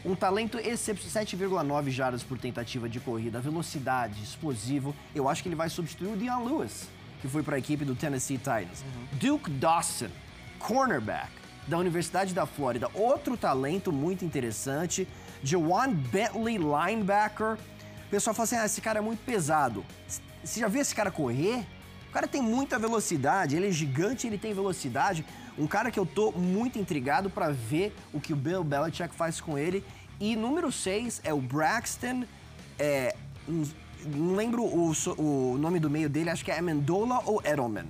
[0.03, 4.93] um talento excepcional, 7,9 jardas por tentativa de corrida, velocidade, explosivo.
[5.15, 6.89] Eu acho que ele vai substituir o Deion Lewis,
[7.21, 8.83] que foi para a equipe do Tennessee Titans.
[9.13, 10.09] Duke Dawson,
[10.59, 11.31] cornerback
[11.67, 15.07] da Universidade da Flórida, outro talento muito interessante.
[15.41, 17.57] Jawan Bentley, linebacker.
[18.13, 19.83] O pessoal fala assim: ah, esse cara é muito pesado.
[20.43, 21.65] Você já viu esse cara correr?
[22.13, 25.25] cara tem muita velocidade, ele é gigante, ele tem velocidade.
[25.57, 29.41] Um cara que eu tô muito intrigado para ver o que o Bill Belichick faz
[29.41, 29.83] com ele.
[30.19, 32.23] E número 6 é o Braxton.
[32.77, 33.15] É,
[33.47, 37.87] não lembro o, o nome do meio dele, acho que é Amendola ou Edelman.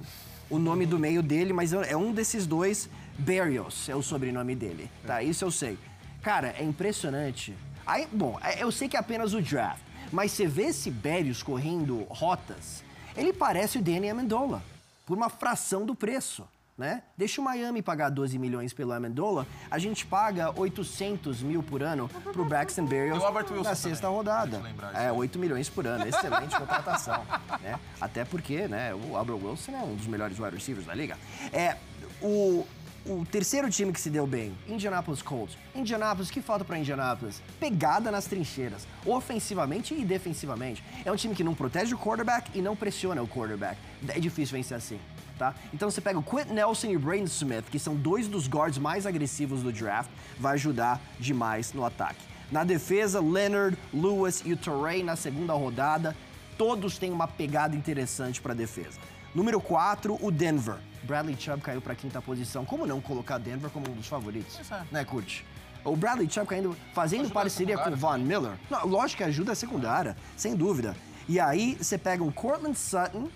[0.49, 2.89] O nome do meio dele, mas é um desses dois.
[3.19, 5.21] Barrios é o sobrenome dele, tá?
[5.21, 5.77] Isso eu sei.
[6.21, 7.53] Cara, é impressionante.
[7.85, 9.81] Aí, bom, é, eu sei que é apenas o draft,
[10.13, 12.83] mas você vê esse Barrios correndo rotas,
[13.17, 14.63] ele parece o Danny Amendola,
[15.05, 16.47] por uma fração do preço
[16.77, 17.03] né?
[17.15, 22.09] Deixa o Miami pagar 12 milhões pelo Amendola, a gente paga 800 mil por ano
[22.09, 23.19] pro Braxton Berrios
[23.63, 24.17] na sexta também.
[24.17, 24.61] rodada.
[24.99, 27.23] É, 8 milhões por ano, excelente contratação,
[27.61, 27.79] né?
[28.01, 31.17] Até porque, né, o Albert Wilson é um dos melhores wide receivers da liga.
[31.51, 31.77] É,
[32.21, 32.65] o,
[33.05, 35.57] o terceiro time que se deu bem, Indianapolis Colts.
[35.75, 37.41] Indianapolis, que falta para Indianapolis?
[37.59, 40.83] Pegada nas trincheiras, ofensivamente e defensivamente.
[41.03, 43.77] É um time que não protege o quarterback e não pressiona o quarterback.
[44.07, 44.99] É difícil vencer assim
[45.37, 45.55] tá?
[45.73, 48.77] Então você pega o Quentin Nelson e o Brain Smith, que são dois dos guards
[48.77, 52.21] mais agressivos do draft, vai ajudar demais no ataque.
[52.51, 56.15] Na defesa, Leonard, Lewis e o Torrey na segunda rodada,
[56.57, 58.99] todos têm uma pegada interessante para a defesa.
[59.33, 60.75] Número 4, o Denver.
[61.03, 62.63] Bradley Chubb caiu para a quinta posição.
[62.63, 64.59] Como não colocar Denver como um dos favoritos?
[64.71, 64.83] É.
[64.91, 65.41] Né, Kurt?
[65.83, 68.53] O Bradley Chubb caindo, fazendo ajuda parceria com o Von Miller.
[68.69, 70.95] Não, lógico que ajuda a secundária, sem dúvida.
[71.27, 73.27] E aí você pega o Cortland Sutton,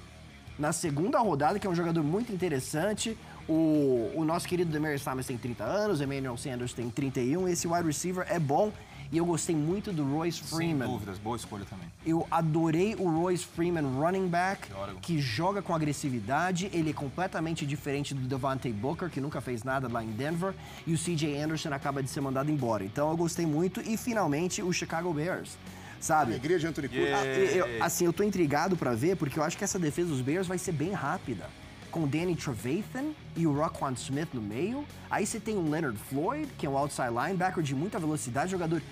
[0.58, 3.18] na segunda rodada, que é um jogador muito interessante.
[3.48, 7.48] O, o nosso querido Demarius Thomas tem 30 anos, Emmanuel Sanders tem 31.
[7.48, 8.72] Esse wide receiver é bom
[9.12, 10.86] e eu gostei muito do Royce Freeman.
[10.86, 11.88] Sem dúvidas, boa escolha também.
[12.06, 14.70] Eu adorei o Royce Freeman running back,
[15.02, 16.70] que joga com agressividade.
[16.74, 20.54] Ele é completamente diferente do Devante Booker, que nunca fez nada lá em Denver.
[20.86, 22.84] E o CJ Anderson acaba de ser mandado embora.
[22.84, 23.82] Então eu gostei muito.
[23.82, 25.58] E finalmente o Chicago Bears
[26.00, 26.34] sabe?
[26.34, 27.54] Alegria de Anthony Curtis.
[27.54, 27.84] Yeah.
[27.84, 30.58] assim, eu tô intrigado para ver, porque eu acho que essa defesa dos Bears vai
[30.58, 31.50] ser bem rápida.
[31.98, 34.86] Com Danny Trevathan e o Roquan Smith no meio.
[35.10, 38.84] Aí você tem o Leonard Floyd, que é um outside linebacker de muita velocidade, jogador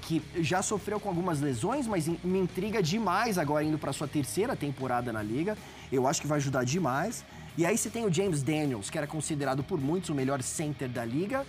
[0.00, 4.56] que já sofreu com algumas lesões, mas me intriga demais agora indo para sua terceira
[4.56, 5.58] temporada na liga.
[5.92, 7.22] Eu acho que vai ajudar demais.
[7.58, 10.88] E aí você tem o James Daniels, que era considerado por muitos o melhor center
[10.88, 11.44] da liga.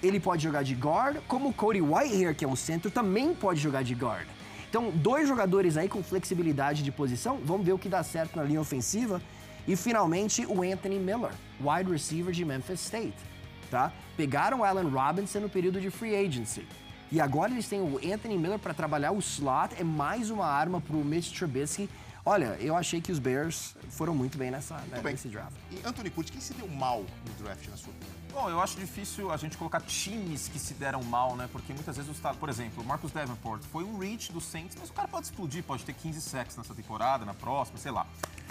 [0.00, 3.58] Ele pode jogar de guard, como o Cody Whitehair, que é o centro, também pode
[3.58, 4.28] jogar de guard.
[4.68, 8.44] Então, dois jogadores aí com flexibilidade de posição, vamos ver o que dá certo na
[8.44, 9.20] linha ofensiva.
[9.66, 13.16] E finalmente o Anthony Miller, wide receiver de Memphis State,
[13.70, 13.92] tá?
[14.16, 16.66] Pegaram o Allen Robinson no período de free agency.
[17.12, 20.80] E agora eles têm o Anthony Miller para trabalhar o slot, é mais uma arma
[20.80, 21.88] para o Mitch Trubisky.
[22.24, 25.12] Olha, eu achei que os Bears foram muito bem nessa, muito né, bem.
[25.12, 25.56] nesse draft.
[25.70, 28.19] E Anthony Curtis, quem se deu mal no draft na sua opinião?
[28.32, 31.48] Bom, eu acho difícil a gente colocar times que se deram mal, né?
[31.50, 34.88] Porque muitas vezes os por exemplo, o Marcus Davenport foi um reach do Saints, mas
[34.88, 38.06] o cara pode explodir, pode ter 15 sacks nessa temporada, na próxima, sei lá.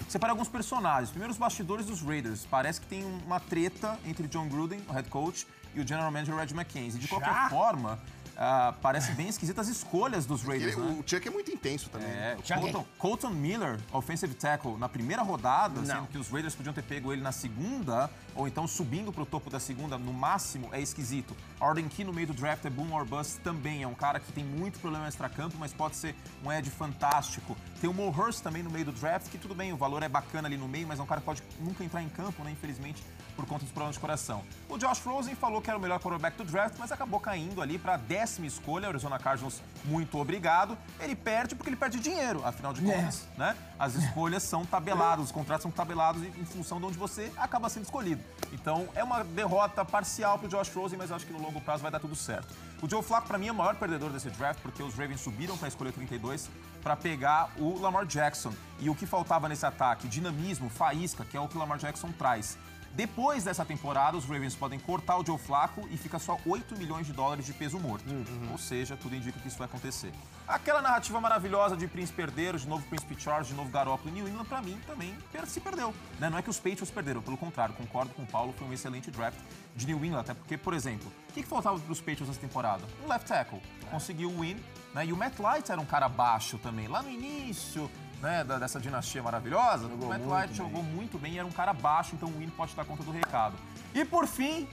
[0.08, 1.10] Separa alguns personagens.
[1.10, 2.46] Primeiro, os bastidores dos Raiders.
[2.46, 6.36] Parece que tem uma treta entre John Gruden, o head coach, e o general manager
[6.36, 7.00] Red McKenzie.
[7.00, 7.50] De qualquer Já?
[7.50, 8.00] forma,
[8.40, 10.98] Uh, parece bem esquisitas as escolhas dos Raiders, Ele, né?
[10.98, 12.08] O Chuck é muito intenso também.
[12.08, 12.58] É, né?
[12.58, 15.86] Colton, Colton, Miller, offensive tackle, na primeira rodada, Não.
[15.86, 19.26] sendo que os Raiders podiam ter pego ele na segunda, ou então subindo para o
[19.26, 21.36] topo da segunda, no máximo, é esquisito.
[21.60, 24.32] Arden Key no meio do draft é boom or bust também, é um cara que
[24.32, 27.56] tem muito problema extra-campo, mas pode ser um edge fantástico.
[27.82, 30.10] Tem o Mo Hurst também no meio do draft, que tudo bem, o valor é
[30.10, 32.52] bacana ali no meio, mas é um cara que pode nunca entrar em campo, né,
[32.52, 33.04] infelizmente,
[33.36, 34.44] por conta dos problemas de coração.
[34.68, 37.78] O Josh Rosen falou que era o melhor quarterback do draft, mas acabou caindo ali
[37.78, 38.88] para a décima escolha.
[38.88, 40.78] O Arizona Cardinals, muito obrigado.
[41.00, 43.40] Ele perde porque ele perde dinheiro, afinal de contas, é.
[43.40, 43.56] né?
[43.78, 47.84] As escolhas são tabeladas, os contratos são tabelados em função de onde você acaba sendo
[47.84, 48.22] escolhido.
[48.52, 51.82] Então, é uma derrota parcial para o Josh Rosen, mas acho que no longo prazo
[51.82, 52.54] vai dar tudo certo.
[52.82, 55.58] O Joe Flacco, para mim, é o maior perdedor desse draft, porque os Ravens subiram
[55.58, 56.50] para a escolha 32
[56.82, 58.54] para pegar o Lamar Jackson.
[58.80, 60.08] E o que faltava nesse ataque?
[60.08, 62.58] Dinamismo, faísca, que é o que o Lamar Jackson traz.
[62.94, 67.08] Depois dessa temporada, os Ravens podem cortar o Joe Flacco e fica só 8 milhões
[67.08, 68.10] de dólares de peso morto.
[68.10, 68.52] Uhum.
[68.52, 70.12] Ou seja, tudo indica que isso vai acontecer.
[70.48, 74.28] Aquela narrativa maravilhosa de Príncipe Herdeiro, de novo Príncipe Charles, de novo Garoppolo e New
[74.28, 75.16] England, pra mim, também
[75.46, 75.94] se perdeu.
[76.20, 76.30] Né?
[76.30, 79.10] Não é que os Patriots perderam, pelo contrário, concordo com o Paulo, foi um excelente
[79.12, 79.38] draft
[79.76, 82.40] de New England, até porque, por exemplo, o que, que faltava para os Patriots nessa
[82.40, 82.84] temporada?
[83.04, 83.62] Um left tackle.
[83.90, 84.58] Conseguiu o win,
[84.94, 85.06] né?
[85.06, 86.88] E o Matt Light era um cara baixo também.
[86.88, 87.90] Lá no início,
[88.22, 91.74] né, dessa dinastia maravilhosa, jogou o Matt White jogou muito bem e era um cara
[91.74, 93.56] baixo, então o Win pode dar conta do recado.
[93.94, 94.68] E por fim,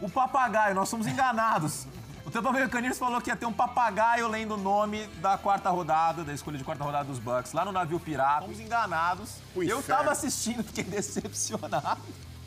[0.00, 1.86] o papagaio, nós somos enganados.
[2.22, 5.70] O Tampa Bay Buccaneers falou que ia ter um papagaio lendo o nome da quarta
[5.70, 8.42] rodada, da escolha de quarta rodada dos Bucks, lá no navio pirata.
[8.42, 9.36] Fomos enganados.
[9.56, 11.98] Eu tava assistindo, fiquei decepcionado.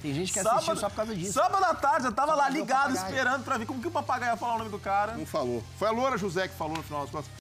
[0.04, 1.34] Tem gente que sábado, assistiu só por causa disso.
[1.34, 4.34] Sábado à tarde, eu tava só lá ligado, esperando pra ver como que o papagaio
[4.34, 5.14] ia falar o nome do cara.
[5.14, 5.64] Não falou.
[5.80, 7.32] Foi a Loura José que falou no final das contas.